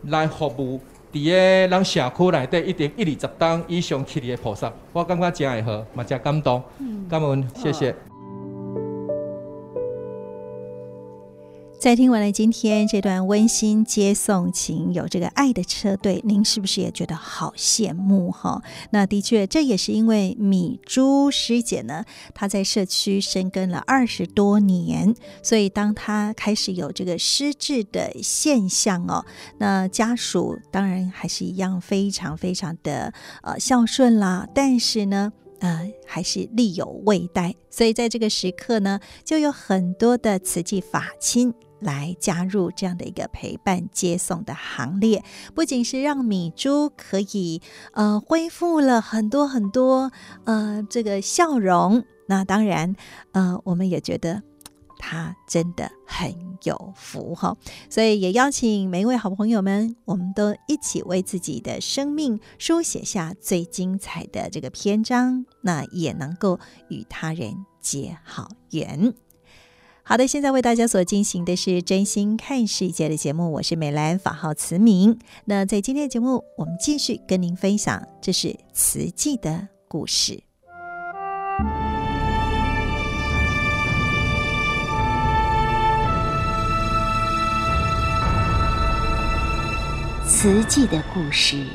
[0.07, 0.79] 来服务
[1.11, 6.63] 伫个咱社区内底一定一二十档以上去的菩萨，我感觉真会好，嘛诚感动。
[7.07, 7.95] 感恩，谢谢。
[11.83, 18.63] 在听完了今天这段温馨接送情，有这个爱的车队，您是不是也觉得好羡慕哈？
[18.91, 29.25] 那的确，这也是因为米珠师姐呢，她在社区深耕了二十多年，所以当她开始有这个失智的现象哦，
[29.57, 41.53] 那家属当然还是一样非常非常的呃孝顺啦，但是呢，呃，还是力有未逮，所以在这个时刻呢，就有很多的慈济法亲。
[41.83, 50.11] 来加入这样的一个陪伴接送的行列，不仅是让米珠可以呃恢复了很多很多
[50.45, 52.95] 呃这个笑容，那当然
[53.33, 54.41] 呃我们也觉得
[54.97, 57.57] 他真的很有福哈，
[57.89, 69.13] 所以也邀请每一位好朋友们，我们都一起为自己的生命书写下最精彩的这个篇章，那也能够与他人结好缘。
[70.05, 75.17] 好的，现在为大家所进行的是真心看世界的节目，我是美兰，法号慈明。
[75.45, 80.43] 那在今天的节目，我们继续跟您分享，这是慈济的故事。
[90.27, 91.65] 慈济的故事，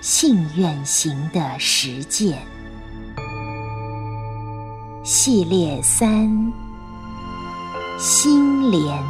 [0.00, 2.42] 信愿行的实践
[5.04, 6.61] 系列三。
[8.04, 9.00] 心莲，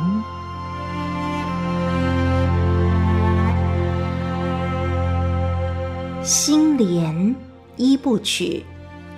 [6.22, 7.34] 心莲
[7.78, 8.62] 一部曲，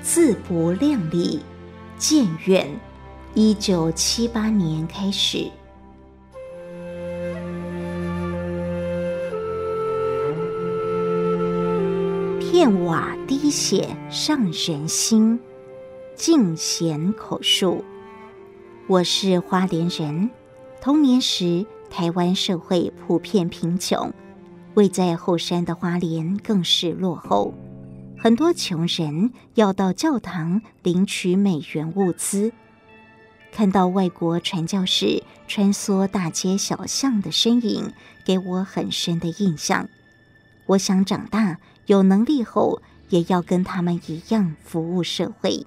[0.00, 1.40] 自不量力，
[1.98, 2.68] 建院，
[3.34, 5.50] 一九七八年开始。
[12.38, 15.40] 片瓦滴血上人心，
[16.14, 17.84] 静贤口述。
[18.86, 20.28] 我是花莲人，
[20.82, 24.12] 童年时台湾社会普遍贫穷，
[24.74, 27.54] 位在后山的花莲更是落后，
[28.18, 32.52] 很多穷人要到教堂领取美元物资。
[33.50, 37.90] 看到外国传教士穿梭大街小巷的身影，
[38.22, 39.88] 给我很深的印象。
[40.66, 45.64] 我想长大有能力后，也要跟他们一样服务社会。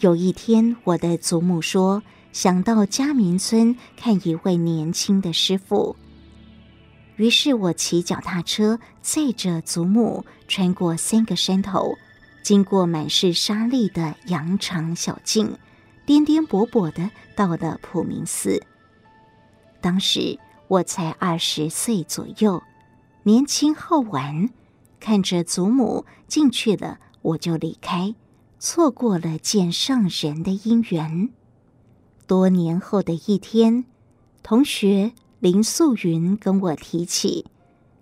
[0.00, 2.02] 有一天，我的祖母说。
[2.32, 5.96] 想到嘉明村看一位年轻的师傅，
[7.16, 11.96] 于是我骑脚踏车载着祖母穿过三个山头，
[12.42, 15.56] 经过满是沙砾的羊肠小径，
[16.06, 18.62] 颠颠簸簸的到了普明寺。
[19.80, 20.38] 当时
[20.68, 22.62] 我才二十岁左右，
[23.24, 24.50] 年轻好玩，
[25.00, 28.14] 看着祖母进去了，我就离开，
[28.60, 31.30] 错过了见上人的因缘。
[32.28, 33.86] 多年后的一天，
[34.42, 37.46] 同学林素云跟我提起，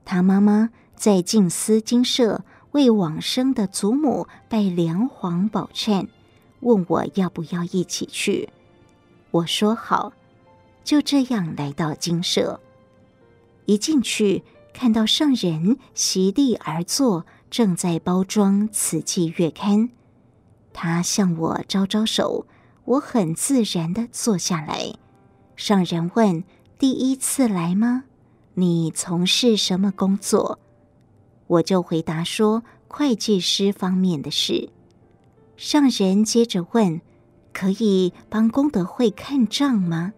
[0.04, 6.08] 她妈妈在静思精舍为往生的祖母拜梁皇宝忏，
[6.58, 8.48] 问我要不要一起去。
[9.30, 10.12] 我说好，
[10.82, 12.58] 就这样来到精舍。
[13.66, 14.42] 一进去，
[14.74, 19.82] 看到上人席地而坐，正在包装《慈济月刊》，
[20.72, 22.44] 他向我招招手。
[22.86, 24.94] 我很自然地坐下来。
[25.54, 26.42] 上人问
[26.78, 28.04] ：“第一次来吗？
[28.54, 30.58] 你从事什么工作？”
[31.46, 34.70] 我就回答说：“会计师方面的事。”
[35.56, 37.00] 上人接着问
[37.52, 40.12] ：“可以帮功德会看账吗？”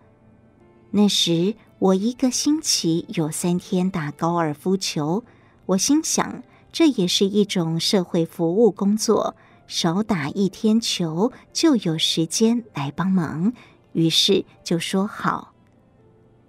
[0.90, 5.22] 那时我一个星期有三天打高尔夫球，
[5.66, 9.36] 我心想，这也是一种社会服务工作，
[9.68, 13.52] 少打一天球就有时间来帮忙，
[13.92, 15.52] 于是就说好。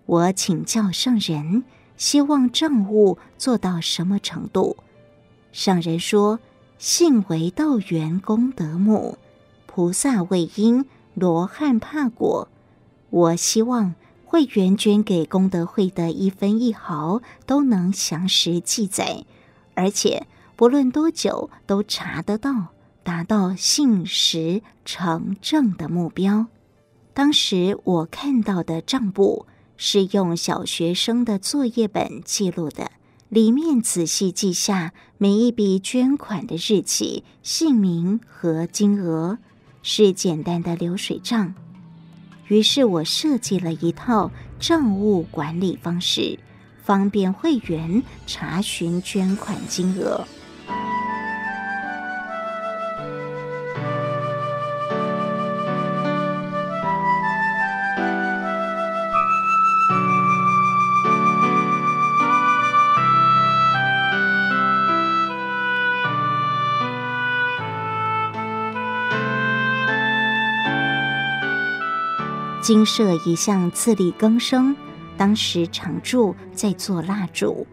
[0.07, 1.63] 我请教上人，
[1.95, 4.77] 希望账务做到什么程度？
[5.51, 6.39] 上人说
[6.79, 9.19] ：“信为道源功德母，
[9.67, 12.47] 菩萨为因，罗汉怕果。”
[13.11, 13.93] 我希望。
[14.31, 19.25] 会员捐给功德会的一分一毫都能详实记载，
[19.73, 22.67] 而且不论多久都查得到，
[23.09, 26.45] 达到信实成正的目标。
[27.15, 32.91] 当时我看到的账簿是用小学生的作业本记录的，
[33.27, 39.39] 里面仔细记下每一笔捐款的日期、姓名和金额，
[39.81, 41.55] 是简单的流水账。
[42.47, 46.37] 于是我设计了一套账务管理方式，
[46.83, 50.27] 方便会员查询捐款金额。
[72.69, 74.75] 精舍一向自力更生，
[75.17, 77.65] 当时常住在做蜡烛，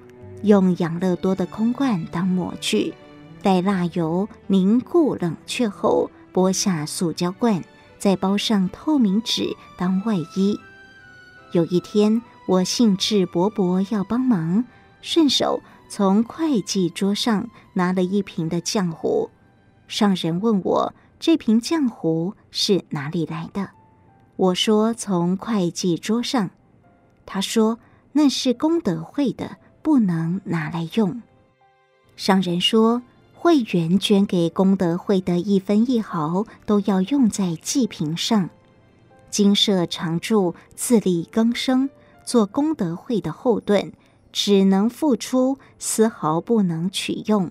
[0.42, 2.94] 用养乐多的空罐当模具，
[3.42, 7.62] 待蜡油凝固冷却后，剥下塑胶罐，
[7.98, 10.59] 再包上透明纸当外衣。
[11.52, 14.64] 有一天，我兴致勃勃要帮忙，
[15.02, 19.28] 顺手从会计桌上拿了一瓶的浆糊。
[19.88, 23.68] 上人问我这瓶浆糊是哪里来的？
[24.37, 26.51] 我说：“从会计桌上。”
[27.25, 27.79] 他说
[28.12, 31.22] ：“那是功德会的，不能拿来用。”
[32.16, 33.03] 商人说
[33.35, 38.51] ：“会员捐给功德会的一分一毫，都要用在祭品上。
[39.31, 41.88] 金舍常住自力更生，
[42.25, 43.92] 做功德会的后盾，
[44.33, 47.51] 只能付出，丝毫不能取用。”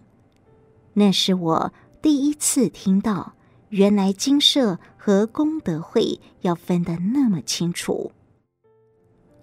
[0.93, 3.34] 那是我第一次听到。
[3.69, 8.11] 原来金舍和功德会要分得那么清楚。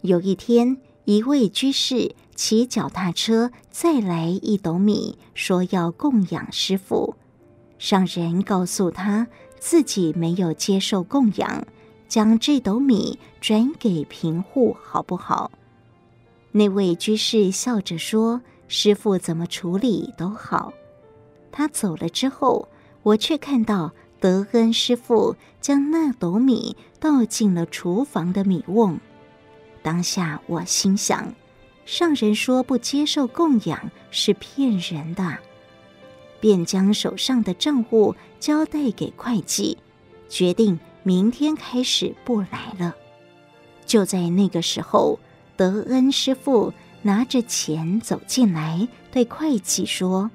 [0.00, 7.14] 有一天，一位居士骑脚踏车再来一斗米，说要供养师父。
[7.78, 9.28] 上人告诉他
[9.60, 11.64] 自己没有接受供养，
[12.08, 15.52] 将这斗米转给贫户，好不好？
[16.50, 20.72] 那位居士笑着说：“师父怎么处理都好。”
[21.52, 22.68] 他走了之后，
[23.04, 23.92] 我却看到。
[24.22, 28.98] 德恩师父将那斗米倒进了厨房的米瓮，
[29.80, 31.32] 当下我心想：
[31.86, 35.38] 上人说不接受供养是骗人的，
[36.40, 39.78] 便将手上的账务交代给会计，
[40.28, 42.96] 决定明天开始不来了。
[43.86, 45.20] 就在那个时候，
[45.56, 46.72] 德恩师父
[47.02, 50.28] 拿着钱走进来，对会计说：“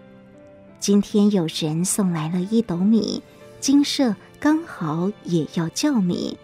[0.79, 3.21] 今天有人送来了一斗米。”
[3.59, 6.37] 金舍刚好也要叫米，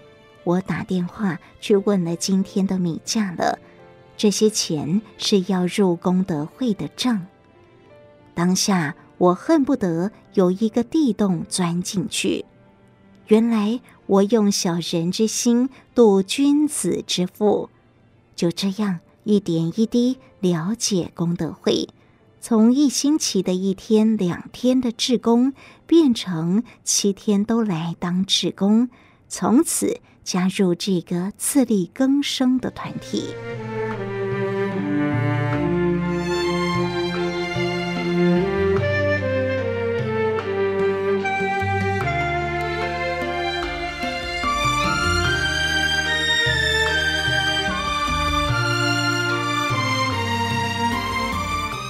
[0.44, 3.60] 我打电话去问了今天的米价了。
[4.18, 7.28] 这些钱是要入功德会的账。
[8.34, 12.46] 当下我恨不得有一个地洞钻进去。
[13.28, 17.70] 原来我用小人之心度君子之腹，
[18.36, 21.88] 就这样一点一滴了解功德会。
[22.46, 25.54] 从一星期的一天两天的志工，
[25.88, 28.90] 变成七天都来当志工，
[29.30, 33.34] 从此加入这个自力更生的团体。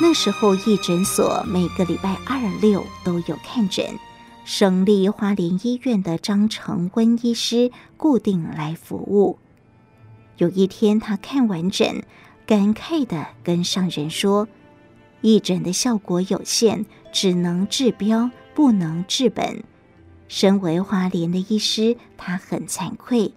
[0.05, 3.97] 那时候，义诊所每个礼拜二六都有看诊，
[4.43, 9.39] 省立花莲医院的张成温医师固定来服务。
[10.35, 12.03] 有一天，他看完诊，
[12.45, 14.49] 感慨地跟上人说
[15.23, 19.63] ：“义诊的效果有限，只能治标，不能治本。”
[20.27, 23.33] 身为花莲的医师，他很惭愧，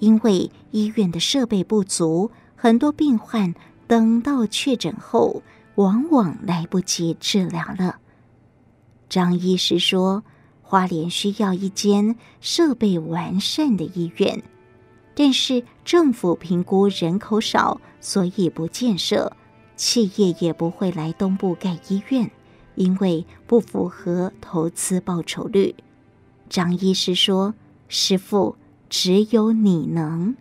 [0.00, 3.54] 因为医院的设备不足，很多病患
[3.86, 5.44] 等到确诊后，
[5.78, 8.00] 往往来不及治疗了。
[9.08, 10.24] 张医师说
[10.60, 14.42] ：“花莲需要一间设备完善的医院，
[15.14, 19.32] 但是政府评估人口少，所以不建设。
[19.76, 22.28] 企业也不会来东部盖医院，
[22.74, 25.76] 因为不符合投资报酬率。
[26.48, 27.54] 张医师说
[27.86, 28.56] ：“师傅，
[28.88, 30.34] 只有你能。”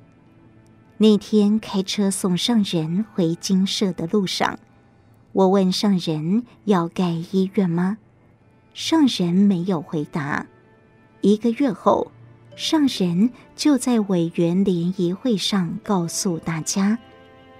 [0.98, 4.58] 那天开车送上人回精舍的路上，
[5.38, 8.00] 我问上人要盖医院吗？
[8.74, 10.48] 上人没有回答。
[11.22, 12.12] 一个月后，
[12.56, 16.98] 上人就在委员联谊会上告诉大家，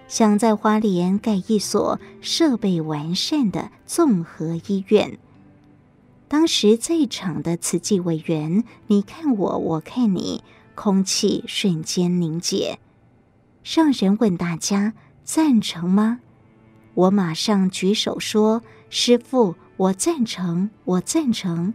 [0.08, 5.20] 想在花莲盖一所设备完善的综合医院。
[6.28, 12.80] 当时在场的慈济委员，你看我，我看你，空气瞬间凝结。
[13.64, 16.22] 上人问大家赞成吗？
[16.98, 21.72] 我马上举手说：“师父。”我赞成，我赞成。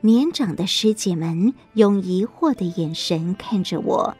[0.00, 4.16] 年长的师姐们用疑惑的眼神看着我。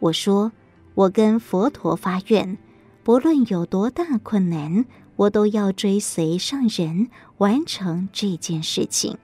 [0.00, 0.50] 我说
[0.94, 2.58] ：“我跟佛陀发愿，
[3.04, 4.84] 不论有多大困难，
[5.14, 9.16] 我都要追随上人完成这件事情。”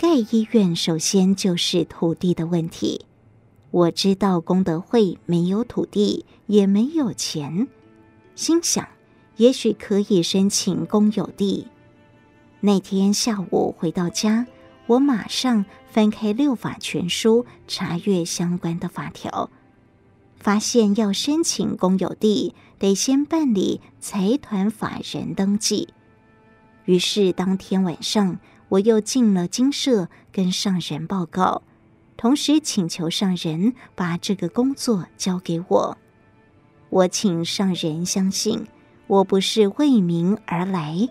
[0.00, 3.04] 盖医院首先就是土地的问题。
[3.70, 7.68] 我知道功德会没有土地，也没有钱，
[8.34, 8.88] 心想。
[9.38, 11.66] 也许可以申请公有地。
[12.60, 14.46] 那天下午回到家，
[14.86, 19.50] 我马上翻开《六法全书》，查阅相关的法条，
[20.38, 25.88] 发现要申请公有地，得先办理财团法人登记。
[26.84, 31.62] 于是当天晚上，我又进了精舍，跟上人报告，
[32.18, 35.98] 同时请求上人把这个工作交给我。
[36.92, 38.66] 我请上人相信。
[39.06, 41.08] 我不是为名而来，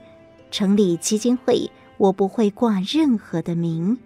[0.52, 3.98] 成立基金会，我不会挂任何的名；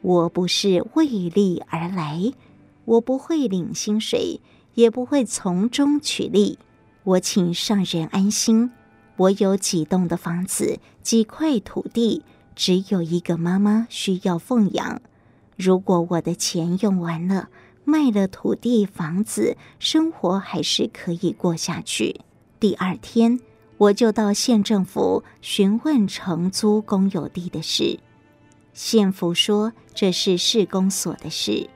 [0.00, 2.32] 我不是为利而来，
[2.84, 4.40] 我不会领薪水，
[4.74, 6.58] 也不会从中取利。
[7.04, 8.72] 我请上人安心，
[9.16, 12.24] 我有几栋的房子，几块土地，
[12.56, 15.00] 只有一个妈妈需要奉养。
[15.56, 17.48] 如果我的钱用完了，
[17.84, 22.20] 卖了土地房子，生活还是可以过下去。
[22.60, 23.40] 第二天，
[23.76, 27.98] 我就到县政府询问承租公有地的事。
[28.72, 31.68] 县府说这是市公所的事。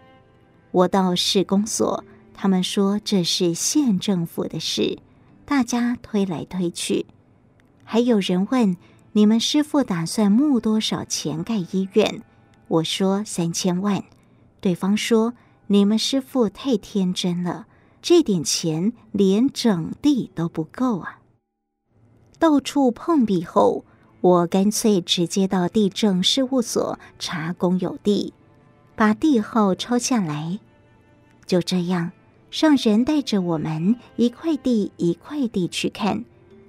[0.71, 4.99] 我到市公所，他们说这是县政府的事。
[5.45, 7.07] 大家推来推去，
[7.85, 8.77] 还有人问
[9.13, 12.23] 你们师傅打算募多少钱盖医院？
[12.69, 14.05] 我说三千万。
[14.61, 15.35] 对方说
[15.69, 17.67] 你们师傅太天真了。
[18.03, 21.19] 这点钱连整地都不够啊！
[22.39, 23.85] 到处碰壁后，
[24.21, 28.33] 我干脆直接到地政事务所查公有地，
[28.95, 30.61] 把地号抄下来。
[31.47, 32.13] 就这样，
[32.53, 36.25] 上人带着我们一块地一块地去看，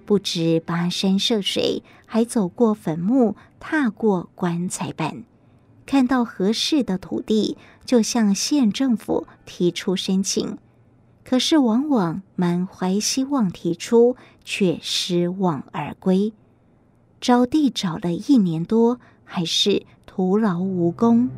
[0.08, 5.24] 不止跋山涉水，还走过坟墓，踏过棺材板，
[5.88, 10.58] 看到合适的土地，就向县政府提出申请。
[11.24, 16.34] 可是，往往满怀希望提出，却失望而归。
[17.20, 21.30] 找地找了一年多，还是徒劳无功。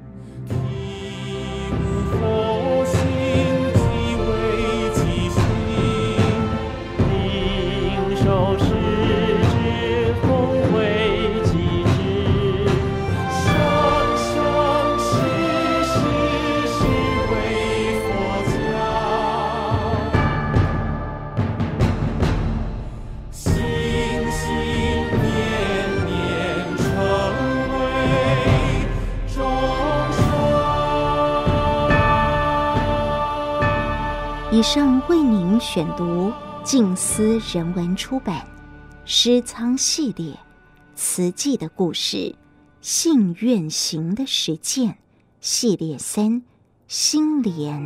[34.60, 36.34] 以上为您选读
[36.66, 38.40] 静思人文出版
[39.06, 40.38] 《诗仓系列
[40.96, 42.36] 慈济的故事：
[42.82, 44.98] 信愿行的实践
[45.40, 46.44] 系列三
[46.90, 47.82] 心莲》，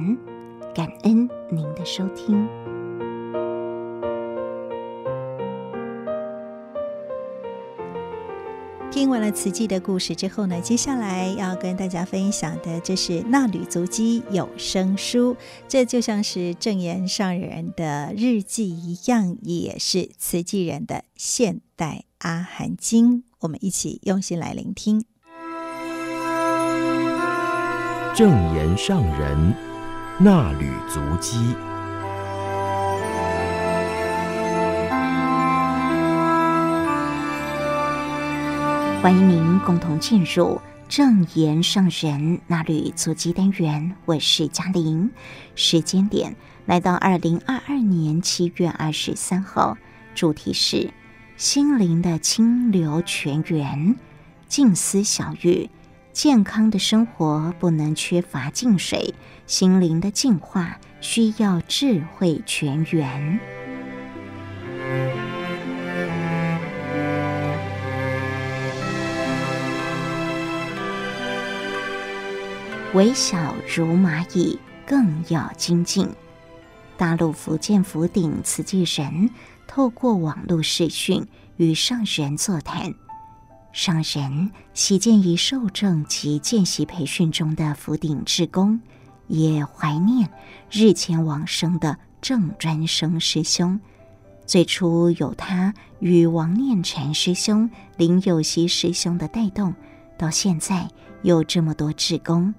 [0.73, 2.49] 感恩您的收听。
[8.93, 15.33] 听完了慈济的故事之后呢，接下来要跟大家分享的，这是《纳履足迹有声书》，
[15.67, 23.23] 这就像是正言上人的日记一样，也是慈济人的现代阿含经。
[23.39, 25.03] 我们一起用心来聆听。
[28.13, 29.55] 正言上人
[30.19, 31.39] 纳履足迹。
[39.03, 45.11] 欢迎您共同进入正言圣人衲履足迹单元，我是嘉玲。
[45.55, 49.77] 时间点来到二零二二年七月二十三号，
[50.15, 50.89] 主题是
[51.35, 53.97] 心灵的清流泉源。
[54.47, 55.69] 静思小语：
[56.13, 59.13] 健康的生活不能缺乏净水，
[59.45, 63.37] 心灵的净化需要智慧泉源。
[72.93, 76.07] 微小如蚂蚁，更要精进。
[76.95, 79.31] 大陆福建福鼎慈济人
[79.67, 81.25] 透过网络视讯
[81.57, 82.93] 与上人座谈，
[83.71, 88.79] 上人喜见于受证及见习培训中的福鼎志工，
[89.27, 90.29] 也怀念
[90.69, 93.79] 日前往生的郑专生师兄。
[94.45, 99.73] 最初有他与王念禅师兄、林有熙师兄的带动，
[100.15, 100.87] 到现在
[101.23, 102.53] 有这么多志工。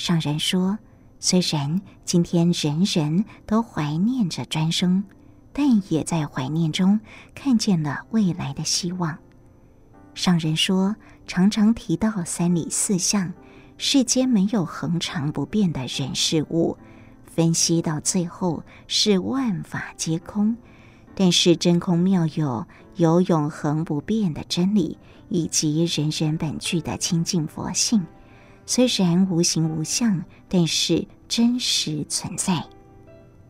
[0.00, 0.78] 上人说
[1.20, 5.04] ：“虽然今天人人都怀念着专生，
[5.52, 6.98] 但也在怀念中
[7.34, 9.18] 看见了未来的希望。”
[10.14, 10.96] 上人说
[11.28, 13.30] ：“常常提到三理四象，
[13.76, 16.78] 世间没有恒常不变的人事物，
[17.26, 20.56] 分析到最后是万法皆空。
[21.14, 24.96] 但是真空妙有，有永恒不变的真理，
[25.28, 28.02] 以及人人本具的清净佛性。”
[28.72, 32.64] 虽然无形无相，但是真实存在。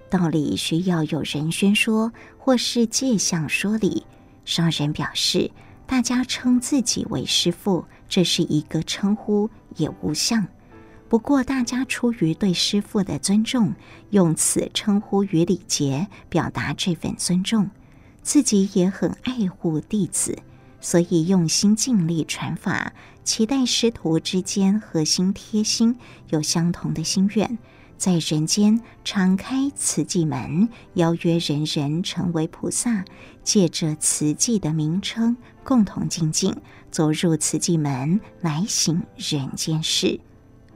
[0.08, 4.06] 道理需要有人宣说，或是借相说理。
[4.46, 5.50] 上人表示，
[5.86, 10.48] 大家称自己为师父，这是一个称呼，也无相。
[11.06, 13.74] 不过，大家出于对师父的尊重，
[14.08, 17.68] 用此称呼与礼节，表达这份尊重。
[18.22, 20.38] 自己也很爱护弟子。
[20.82, 22.94] 所以用心尽力传法，
[23.30, 25.96] 期待师徒之间和心贴心，
[26.30, 27.58] 有相同的心愿，
[27.96, 33.04] 在人间敞开慈济门，邀约人人成为菩萨，
[33.44, 36.56] 借着慈济的名称，共同精进，
[36.90, 40.18] 走入慈济门来行人间事。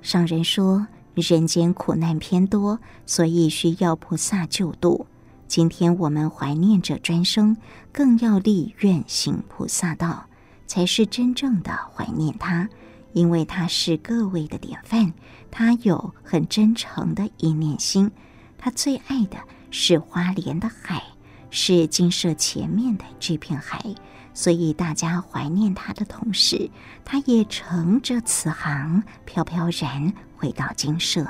[0.00, 0.86] 上人说，
[1.16, 5.09] 人间苦难偏多，所以需要菩萨救度。
[5.48, 7.57] 今天我们怀念着专生，
[7.90, 10.26] 更要立愿行菩萨道，
[10.66, 12.68] 才是真正的怀念他，
[13.12, 15.12] 因为他是各位的典范，
[15.50, 18.10] 他有很真诚的一念心，
[18.58, 19.36] 他最爱的
[19.70, 21.02] 是花莲的海，
[21.50, 23.94] 是精舍前面的这片海，
[24.32, 26.70] 所以大家怀念他的同时，
[27.04, 31.26] 他也乘着慈航飘飘然回到精舍。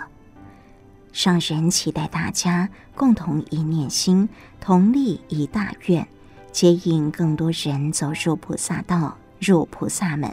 [1.12, 4.28] 上人期待大家共同一念心，
[4.60, 6.08] 同立一大愿，
[6.50, 10.30] 接引更多人走入菩萨道，入菩萨门。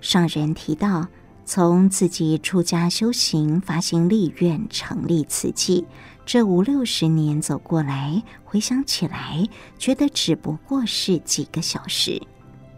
[0.00, 1.06] 上人提到，
[1.44, 5.86] 从自己出家修行、发心立愿、成立此际，
[6.26, 9.46] 这五六十年走过来，回想起来，
[9.78, 12.20] 觉得只不过是几个小时。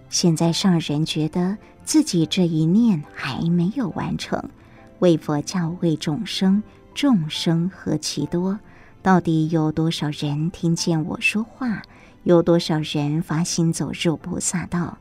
[0.09, 4.51] 现在上人觉得自己这一念还没有完成，
[4.99, 6.63] 为佛教、为众生。
[6.95, 8.59] 众生何其多，
[9.03, 11.83] 到底有多少人听见我说话？
[12.23, 14.97] 有多少人发心走入菩萨道？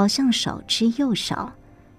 [0.00, 1.52] 好像少之又少。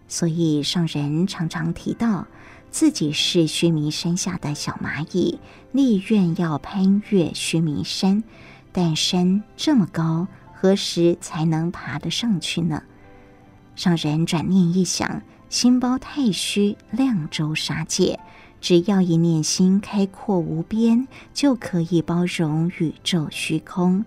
[0.08, 2.26] 所以上人常常提到
[2.72, 5.40] 自己是须弥山下的小蚂蚁，
[5.72, 8.24] 立愿要攀越须弥山，
[8.72, 12.82] 但山这么高，何时才能爬得上去呢？
[13.76, 18.20] 上人转念一想，心包太虚，量周沙界。
[18.60, 24.04] 只要一念心开阔无边，就可以包容宇宙虚空。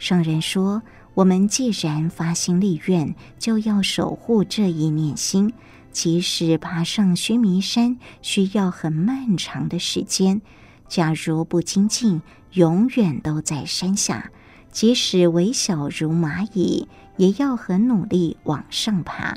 [0.00, 0.82] 上人说
[1.20, 5.52] ：“我们既然发心立愿，就要守护这一念心。
[5.92, 10.40] 即使爬上须弥山需要很漫长的时间，
[10.88, 14.30] 假如不精进，永远都在山下。
[14.72, 19.36] 即使微小如蚂蚁，也要很努力往上爬。”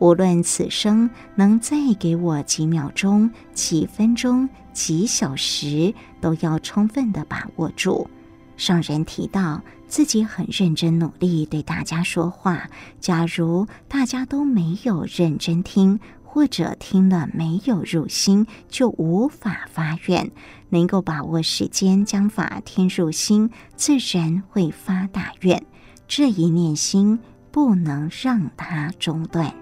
[0.00, 8.10] 无论此生能再给我几秒钟、几分钟、几小时，都要充分的把握住。
[8.56, 9.60] 上人提到
[9.94, 12.68] 自己很认真努力对大家说话，
[12.98, 20.32] 假如大家都没有认真听，或者听了没有入心，就无法发愿。
[20.70, 25.64] 能够把握时间将法听入心，自然会发大愿。
[26.08, 27.20] 这一念心
[27.52, 29.54] 不能让它中断。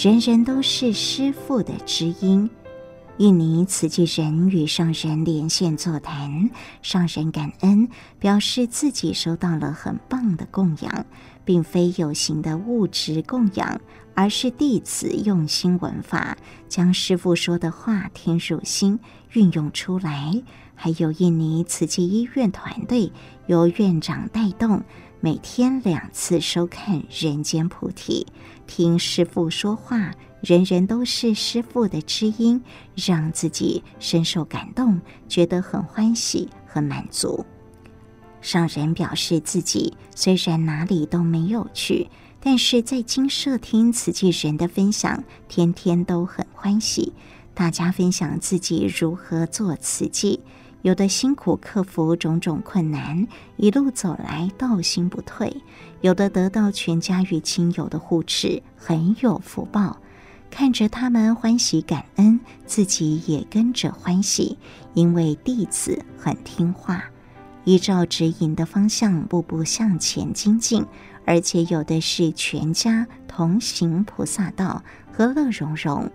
[0.00, 2.48] 人人都是师父的知音，
[3.16, 6.50] 印尼慈济人与上人连线座谈，
[6.82, 7.88] 上人感恩，
[8.20, 11.04] 表示自己收到了很棒的供养，
[11.44, 13.80] 并非有形的物质供养，
[14.14, 16.38] 而是弟子用心闻法，
[16.68, 19.00] 将师父说的话听入心，
[19.32, 20.40] 运用出来。
[20.76, 23.10] 还有印尼慈济医院团队
[23.48, 24.80] 由院长带动，
[25.20, 28.24] 每天两次收看《人间菩提》，
[28.68, 30.12] 听师父说话。
[30.40, 32.62] 人人都是师父的知音，
[32.94, 37.44] 让自己深受感动，觉得很欢喜、很满足。
[38.40, 42.08] 上人表示自己虽然哪里都没有去，
[42.38, 47.12] 但是在精舍听慈济人的分享，天天都很欢喜。
[47.54, 50.38] 大家分享自己如何做慈济，
[50.82, 53.26] 有的辛苦克服种种困难，
[53.56, 55.50] 一路走来道心不退；
[56.02, 59.98] 有的得到全家与亲友的护持，很有福报。
[60.50, 64.56] 看着他们欢喜感恩，自己也跟着欢喜，
[64.94, 67.04] 因为弟子很听话，
[67.64, 70.86] 依照指引的方向步步向前精进，
[71.26, 76.10] 而且有的是全家同行菩萨道，和乐融融，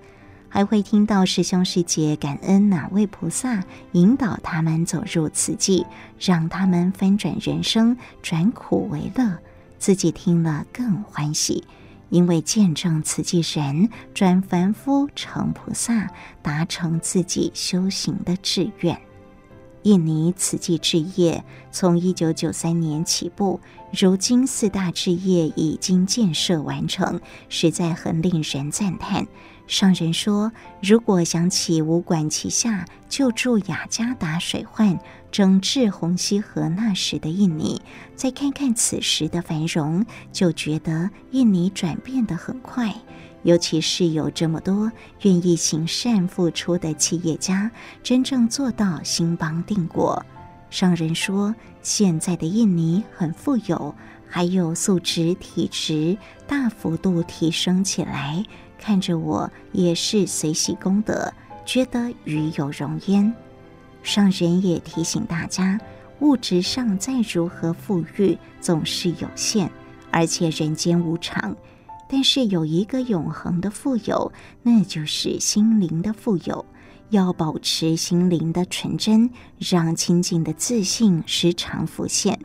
[0.53, 5.83] 还会听到师兄师姐感恩哪位菩萨引导他们走入慈济，
[6.19, 9.39] 让他们翻转人生，转苦为乐，
[9.79, 11.63] 自己听了更欢喜。
[12.09, 16.11] 因为见证慈济人转凡夫成菩萨，
[16.43, 19.01] 达成自己修行的志愿。
[19.81, 23.59] 印尼慈济置业从一九九三年起步，
[23.91, 29.25] 如今四大置业已经建设完成，实在很令人赞叹。
[29.65, 30.51] 上人说
[30.83, 34.99] ：“如果想起武馆旗下救助雅加达水患、
[35.31, 37.81] 整治红溪河那时的印尼，
[38.15, 42.93] 再看看此时的繁荣，就觉得印尼转变得很快。
[43.43, 44.91] 尤其是有这么多
[45.21, 47.71] 愿意行善付出的企业家，
[48.03, 50.23] 真正做到兴邦定国。”
[50.69, 53.95] 上人说：“现在的印尼很富有，
[54.27, 58.43] 还有素质、体质大幅度提升起来。”
[58.83, 61.33] 看着我也是随喜功德，
[61.65, 63.33] 觉得与有荣焉。
[64.01, 65.79] 上人也提醒大家，
[66.19, 69.71] 物质上再如何富裕，总是有限，
[70.11, 71.55] 而且人间无常。
[72.09, 74.29] 但是有一个永恒的富有，
[74.61, 76.65] 那就是心灵的富有。
[77.09, 79.29] 要保持心灵的纯真，
[79.59, 82.37] 让清净的自信时常浮现。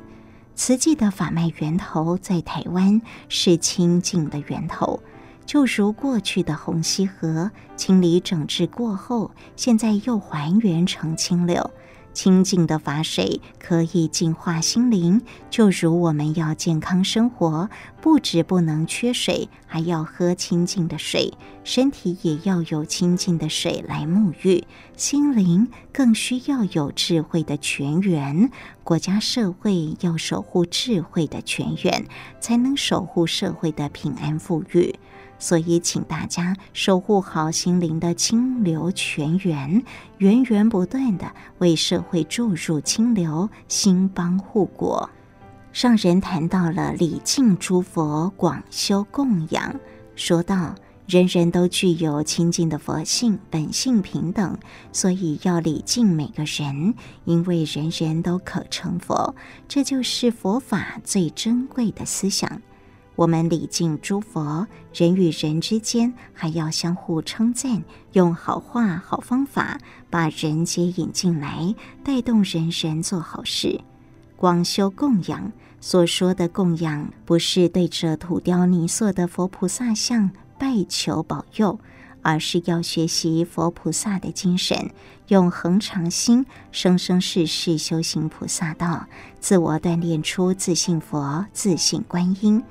[0.54, 5.02] 慈济的法脉源头在台湾，是清净的源头。
[5.48, 11.70] 就如过去的红溪河清理整治过后，现在又还原成清流。
[12.12, 15.22] 清净的法水可以净化心灵。
[15.48, 17.70] 就如我们要健康生活，
[18.02, 21.32] 不止不能缺水，还要喝清净的水，
[21.64, 24.64] 身体也要有清净的水来沐浴，
[24.98, 28.50] 心灵更需要有智慧的泉源。
[28.84, 32.04] 国家社会要守护智慧的泉源，
[32.38, 34.98] 才能守护社会的平安富裕。
[35.38, 39.84] 所以，请大家守护好心灵的清流泉源，
[40.18, 45.08] 源源不断的为社会注入清流，兴邦护国。
[45.72, 49.78] 上人谈到了礼敬诸佛，广修供养，
[50.16, 50.74] 说道：
[51.06, 54.58] 人人都具有清净的佛性，本性平等，
[54.92, 59.34] 所以要礼敬每个人，因为人人都可成佛，
[59.68, 62.60] 这就是佛法最珍贵的思想。
[63.18, 73.80] 我们礼敬诸佛，人与人之间还要相互称赞，用好话、好方法把人接引进来，带动人人做好事。
[74.36, 75.50] 广修供养，
[75.80, 81.80] 所说的供养，不是对着土雕泥塑的佛菩萨像拜求保佑，
[82.22, 84.92] 而是要学习佛菩萨的精神，
[85.26, 89.08] 用恒常心，生生世世修行菩萨道，
[89.40, 92.62] 自我锻炼出自信佛、自信观音。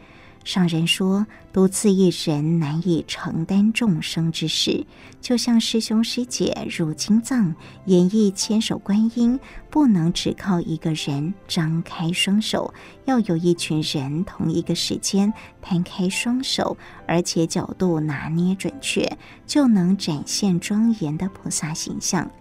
[0.48, 4.88] 上人说，独自一人难以承担众生之事，
[5.20, 7.54] 就像师兄师姐入经藏
[7.88, 9.38] 演绎千手观音，
[9.70, 12.74] 不能只靠一个人张开双手，
[13.04, 22.32] 要有一群人同一个时间摊开双手，而且角度拿捏准确，就能展现庄严的菩萨形象。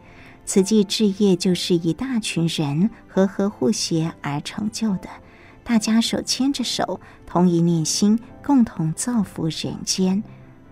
[0.44, 5.08] 慈济志业就是一大群人和和互协而成就的。
[5.66, 10.22] 大家手牵着手，同一念心，共同造福人间。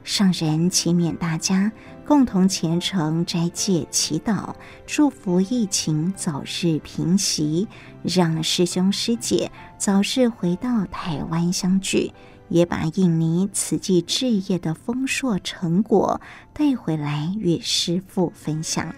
[0.04, 1.72] 上人祈勉大家
[2.06, 4.54] 共同虔诚斋戒祈祷，
[4.86, 7.66] 祝福疫情早日平息，
[8.04, 12.12] 让师兄师姐早日回到台湾相聚，
[12.48, 16.20] 也把印尼慈济置业的丰硕成果
[16.52, 18.94] 带回来与师父分享。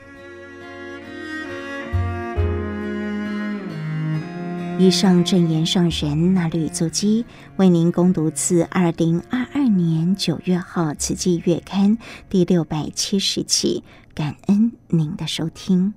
[4.79, 7.25] 以上正言上人那履足机，
[7.57, 11.97] 为您攻读自二零二二年九月号《慈济月刊》
[12.29, 13.83] 第六百七十期，
[14.15, 15.95] 感恩您的收听。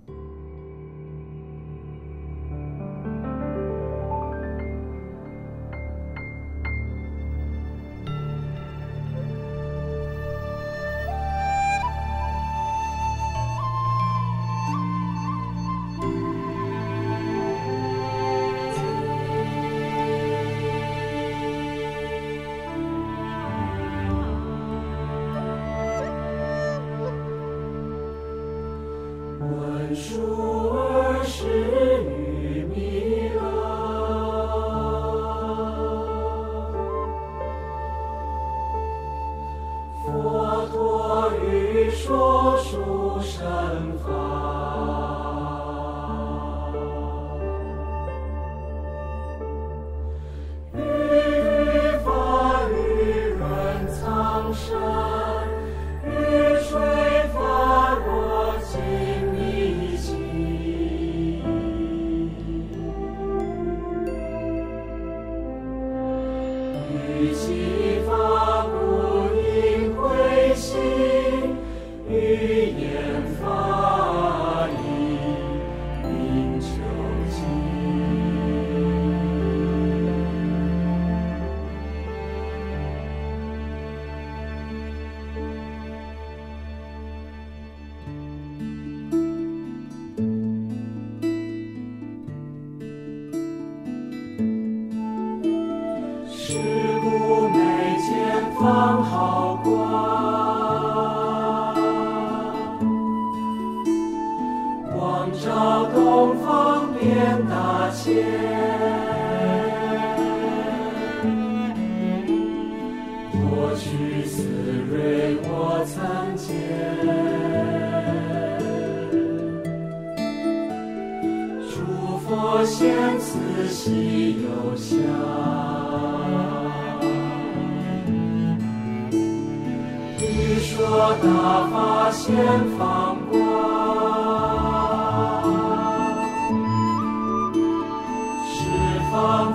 [29.58, 29.96] 文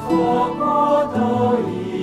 [0.00, 1.93] 错过都已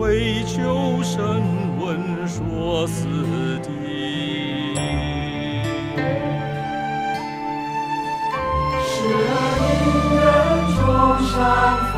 [0.00, 1.42] 为求声
[1.78, 3.04] 闻说四
[3.60, 3.68] 地。
[9.12, 9.14] 而
[9.60, 9.84] 因
[10.16, 10.18] 缘
[10.74, 10.80] 众
[11.28, 11.30] 山
[11.92, 11.94] 峰，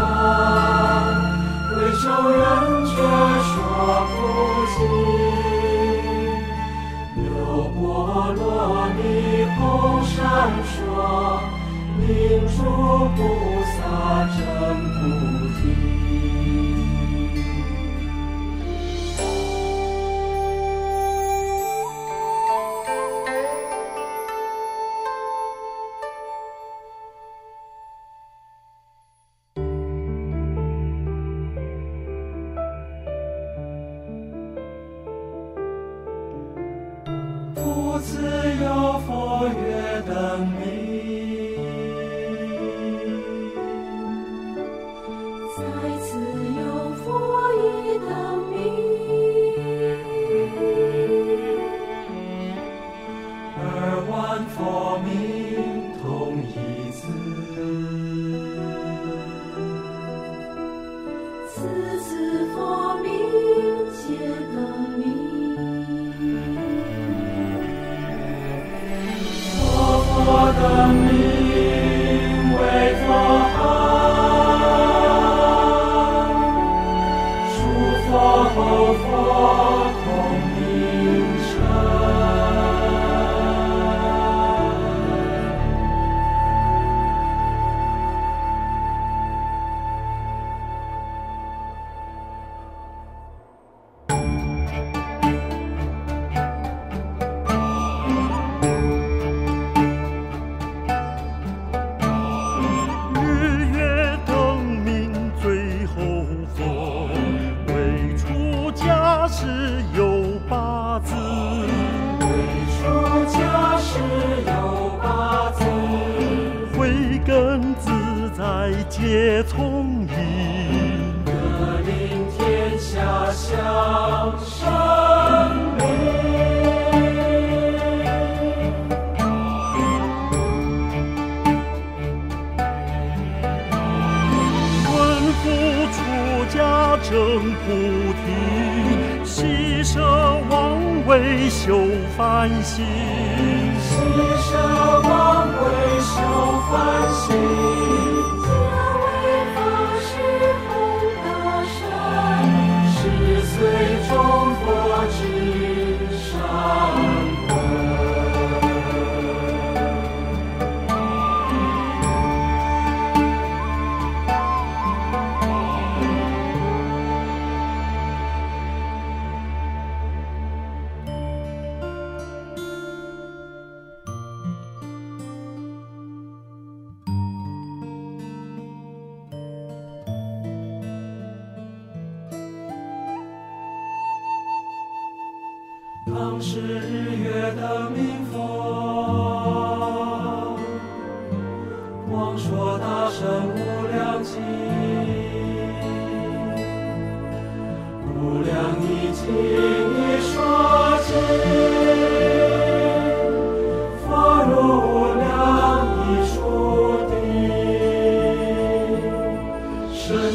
[1.71, 2.43] 为求人
[2.91, 2.93] 却
[3.47, 3.55] 说
[4.11, 4.13] 不
[4.73, 4.77] 尽。
[7.23, 7.25] 流
[7.77, 7.81] 波
[8.35, 8.43] 落
[8.97, 9.01] 泥
[9.55, 9.61] 红
[10.03, 10.19] 山
[10.67, 10.75] 说，
[12.01, 12.03] 明
[12.49, 12.59] 珠
[13.15, 13.19] 菩
[13.63, 13.79] 萨
[14.37, 14.41] 真。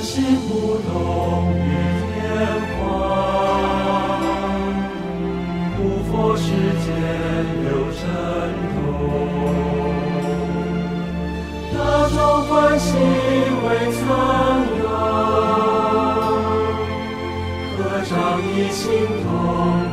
[0.01, 0.91] 心不动
[1.53, 1.57] 于
[1.99, 2.15] 天
[2.77, 2.79] 花，
[5.75, 6.87] 不佛世间
[7.65, 7.67] 有
[7.97, 7.99] 尘
[8.73, 8.77] 毒，
[11.73, 11.75] 大
[12.09, 12.85] 众欢喜
[13.63, 13.97] 为曾
[14.79, 14.85] 有，
[17.77, 18.81] 合掌一心
[19.23, 19.86] 同。